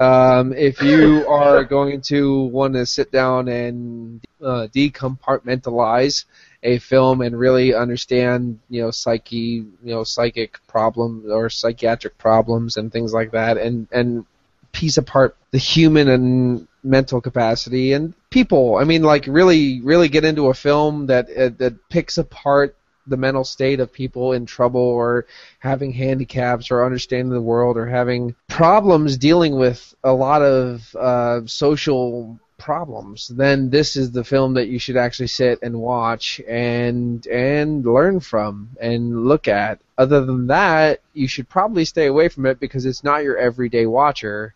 [0.00, 6.24] Um, if you are going to want to sit down and uh, decompartmentalize
[6.62, 12.76] a film and really understand, you know, psyche, you know, psychic problems or psychiatric problems
[12.76, 14.24] and things like that, and and
[14.72, 18.76] piece apart the human and mental capacity and people.
[18.76, 22.76] I mean, like really, really get into a film that uh, that picks apart
[23.06, 25.26] the mental state of people in trouble or
[25.58, 31.40] having handicaps or understanding the world or having problems dealing with a lot of uh,
[31.46, 37.26] social problems, then this is the film that you should actually sit and watch and
[37.26, 39.80] and learn from and look at.
[39.98, 43.86] Other than that, you should probably stay away from it because it's not your everyday
[43.86, 44.54] watcher,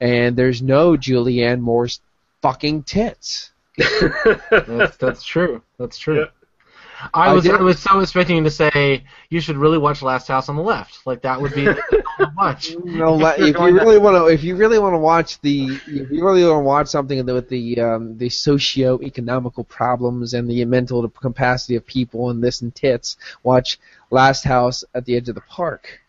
[0.00, 2.00] and there's no Julianne Moore's
[2.40, 3.52] fucking tits.
[4.50, 5.60] that's that's true.
[5.78, 6.24] That's true.
[6.24, 6.28] I
[7.12, 10.28] I was did- I was so expecting you to say you should really watch Last
[10.28, 11.06] House on the Left.
[11.06, 11.64] Like that would be
[12.18, 12.74] the much.
[12.84, 15.66] No, la- You're if you really want to, if you really want to watch the,
[15.86, 20.64] if you really want to watch something with the um, the socio-economical problems and the
[20.64, 23.78] mental capacity of people and this and tits, watch
[24.10, 26.00] Last House at the Edge of the Park.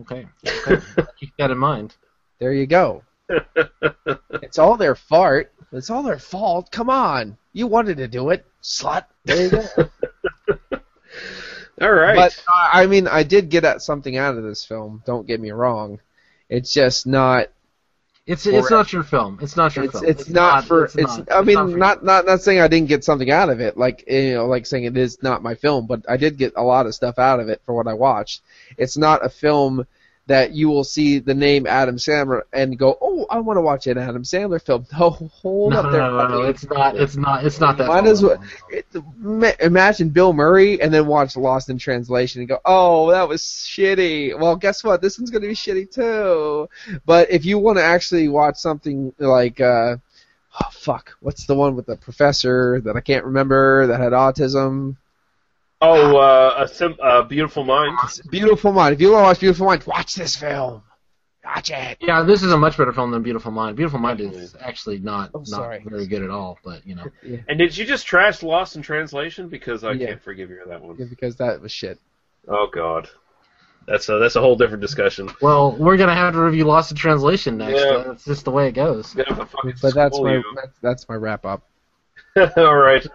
[0.00, 0.26] Okay.
[0.46, 0.82] okay.
[1.20, 1.94] Keep that in mind.
[2.38, 3.04] There you go.
[4.42, 5.52] it's all their fart.
[5.72, 6.70] It's all their fault.
[6.70, 9.04] Come on, you wanted to do it, slut.
[9.24, 9.88] There you go.
[11.80, 12.16] All right.
[12.16, 15.02] But uh, I mean, I did get at something out of this film.
[15.06, 16.00] Don't get me wrong.
[16.48, 17.48] It's just not.
[18.24, 19.38] It's it's not your film.
[19.42, 20.04] It's not your It's, film.
[20.06, 20.84] it's, not, for.
[20.84, 20.94] It's.
[20.94, 23.60] not- I it's mean, not not, not not saying I didn't get something out of
[23.60, 23.76] it.
[23.76, 26.62] Like you know, like saying it is not my film, but I did get a
[26.62, 28.42] lot of stuff out of it for what I watched.
[28.78, 29.86] It's not a film
[30.32, 33.86] that you will see the name Adam Sandler and go, "Oh, I want to watch
[33.86, 36.00] an Adam Sandler film." No, hold No, up there.
[36.00, 36.48] no, no, buddy.
[36.48, 36.96] it's not.
[36.96, 37.44] It's not.
[37.44, 37.86] It's not that.
[37.88, 38.42] Might as well.
[38.70, 38.86] It,
[39.60, 44.38] imagine Bill Murray and then watch Lost in Translation and go, "Oh, that was shitty."
[44.38, 45.00] Well, guess what?
[45.02, 46.68] This one's going to be shitty too.
[47.06, 49.96] But if you want to actually watch something like, uh,
[50.60, 54.96] oh fuck, what's the one with the professor that I can't remember that had autism?
[55.82, 57.98] Oh, uh, a sim- uh, beautiful mind.
[58.30, 58.94] Beautiful Mind.
[58.94, 60.82] If you want to watch Beautiful Mind, watch this film.
[61.44, 61.98] Watch it.
[62.00, 63.76] Yeah, this is a much better film than Beautiful Mind.
[63.76, 65.84] Beautiful Mind is actually not Oh, not sorry.
[65.84, 66.58] very good at all.
[66.64, 67.04] But you know,
[67.48, 69.48] And did you just trash Lost in Translation?
[69.48, 70.06] Because I Yeah.
[70.06, 70.96] can't forgive you for that one.
[70.98, 71.98] Yeah, because that was shit.
[72.48, 73.08] Oh God,
[73.88, 75.28] that's a that's a whole different discussion.
[75.40, 77.80] well, we're gonna have to review Lost in Translation next.
[77.80, 77.86] Yeah.
[77.90, 79.12] Uh, That's just the way it goes.
[79.16, 79.48] Yeah, but
[79.82, 80.44] But that's my you.
[80.54, 81.64] that's, that's my wrap up.
[82.56, 83.06] all right,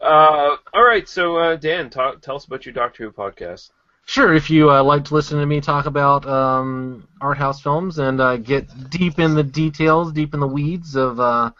[0.00, 1.08] uh, all right.
[1.08, 3.70] So uh, Dan, talk, tell us about your Doctor Who podcast.
[4.08, 7.98] Sure, if you uh, like to listen to me talk about um, art house films
[7.98, 11.50] and uh, get deep in the details, deep in the weeds of, uh,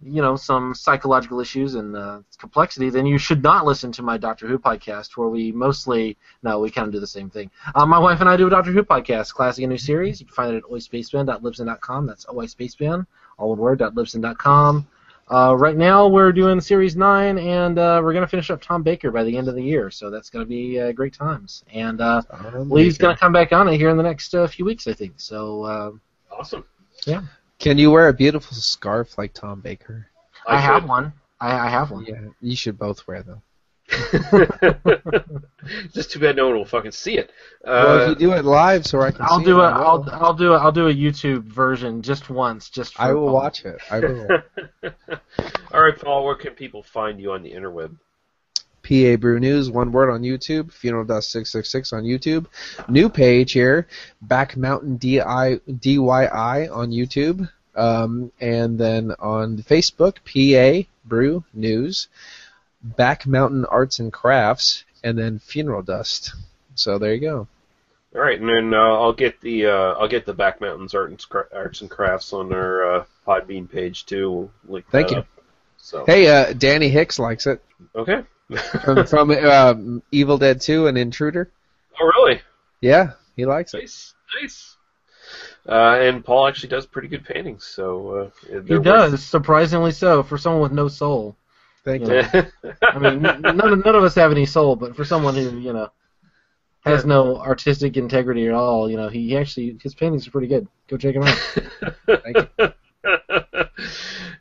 [0.00, 4.16] you know, some psychological issues and uh, complexity, then you should not listen to my
[4.16, 7.50] Doctor Who podcast, where we mostly, no, we kind of do the same thing.
[7.74, 10.20] Uh, my wife and I do a Doctor Who podcast, classic and new series.
[10.20, 12.06] You can find it at oispaceman.libsyn.com.
[12.06, 13.04] That's oispaceman,
[13.36, 14.86] all one word, .libsyn.com.
[15.30, 18.82] Uh, right now, we're doing Series 9, and uh, we're going to finish up Tom
[18.82, 21.64] Baker by the end of the year, so that's going to be uh, great times.
[21.72, 22.22] And uh,
[22.54, 24.94] Lee's going to come back on it here in the next uh, few weeks, I
[24.94, 25.14] think.
[25.16, 25.90] So, uh,
[26.30, 26.64] Awesome.
[27.06, 27.22] yeah.
[27.58, 30.06] Can you wear a beautiful scarf like Tom Baker?
[30.46, 31.12] I, I have one.
[31.40, 32.04] I, I have one.
[32.06, 33.42] Yeah, you should both wear them.
[35.92, 37.30] Just too bad no one will fucking see it.
[37.64, 39.26] well, if Uh, you do it live, so I can.
[39.28, 39.86] I'll see do it, a I will.
[39.86, 43.26] I'll I'll do a I'll do a YouTube version just once, just for I will
[43.26, 43.34] fun.
[43.34, 43.78] watch it.
[43.90, 44.28] I will.
[45.72, 46.24] all right, Paul.
[46.24, 47.96] Where can people find you on the interweb?
[48.82, 50.72] PA Brew News, one word on YouTube.
[50.72, 52.46] Funeral Dust six six six on YouTube.
[52.88, 53.86] New page here,
[54.22, 62.08] Back Mountain DI DYI on YouTube, um, and then on Facebook, PA Brew News,
[62.82, 66.34] Back Mountain Arts and Crafts, and then Funeral Dust.
[66.74, 67.48] So there you go.
[68.14, 71.10] All right, and then uh, I'll get the uh, I'll get the Back Mountains Art
[71.10, 74.30] and Scra- Arts and Crafts on our uh, Podbean page too.
[74.30, 75.18] We'll link Thank you.
[75.18, 75.26] up.
[75.76, 77.62] So Hey, uh, Danny Hicks likes it
[77.94, 78.22] okay.
[78.82, 81.50] from, from um, Evil Dead Two and Intruder.
[82.00, 82.40] oh really?
[82.80, 83.80] Yeah, he likes it.
[83.80, 84.76] Nice, nice.
[85.68, 90.22] Uh, and Paul actually does pretty good paintings, so uh, He they're does, surprisingly so,
[90.22, 91.36] for someone with no soul.
[91.88, 92.14] Thank you.
[92.14, 92.30] Yeah.
[92.62, 95.58] worth- I mean, none of, none of us have any soul, but for someone who
[95.58, 95.90] you know
[96.84, 100.68] has no artistic integrity at all, you know, he actually his paintings are pretty good.
[100.88, 101.38] Go check him out.
[102.06, 102.72] Thank you.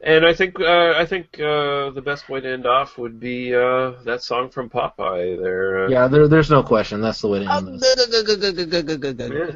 [0.01, 3.55] and I think uh, I think uh, the best way to end off would be
[3.55, 5.41] uh, that song from Popeye.
[5.41, 5.85] There.
[5.85, 7.01] Uh, Yeah, there, there's no question.
[7.01, 7.95] That's the way to end this.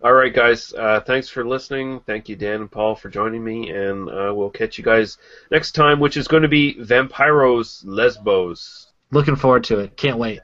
[0.00, 0.72] All right, guys.
[0.72, 2.00] Uh, thanks for listening.
[2.06, 5.18] Thank you, Dan and Paul, for joining me, and uh, we'll catch you guys
[5.50, 8.92] next time, which is going to be Vampiros Lesbos.
[9.10, 9.96] Looking forward to it.
[9.96, 10.40] Can't wait.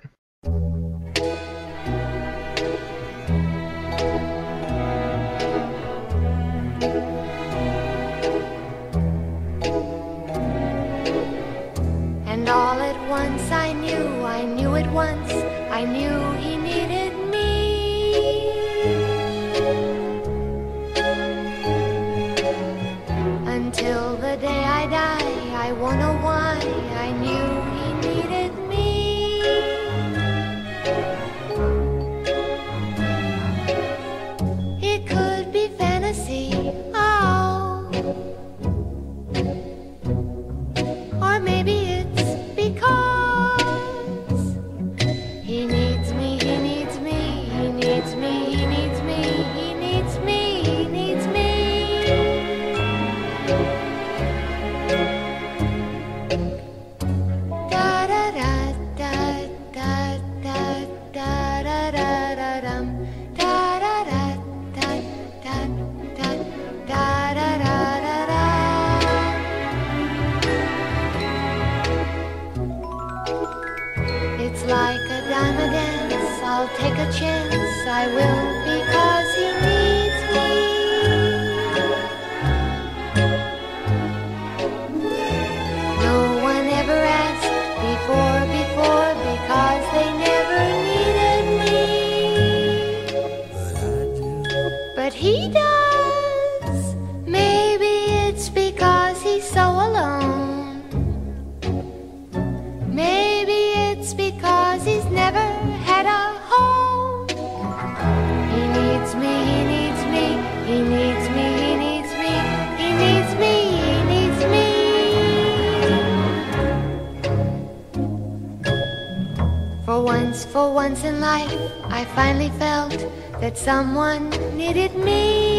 [119.95, 122.99] For once, for once in life, I finally felt
[123.41, 125.54] that someone needed me.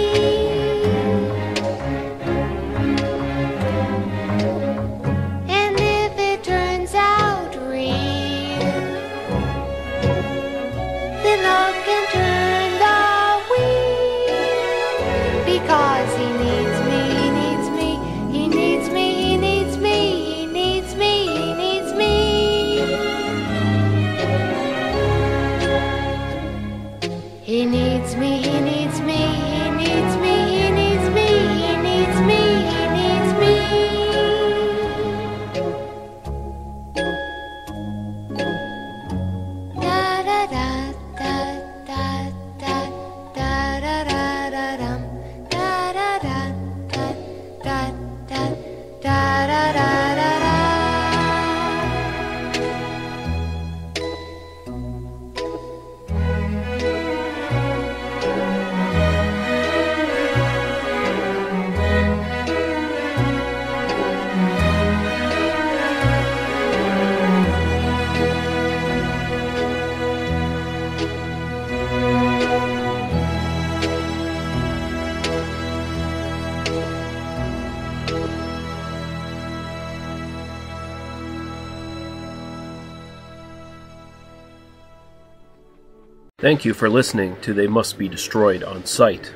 [86.45, 89.33] Thank you for listening to They Must Be Destroyed on Sight.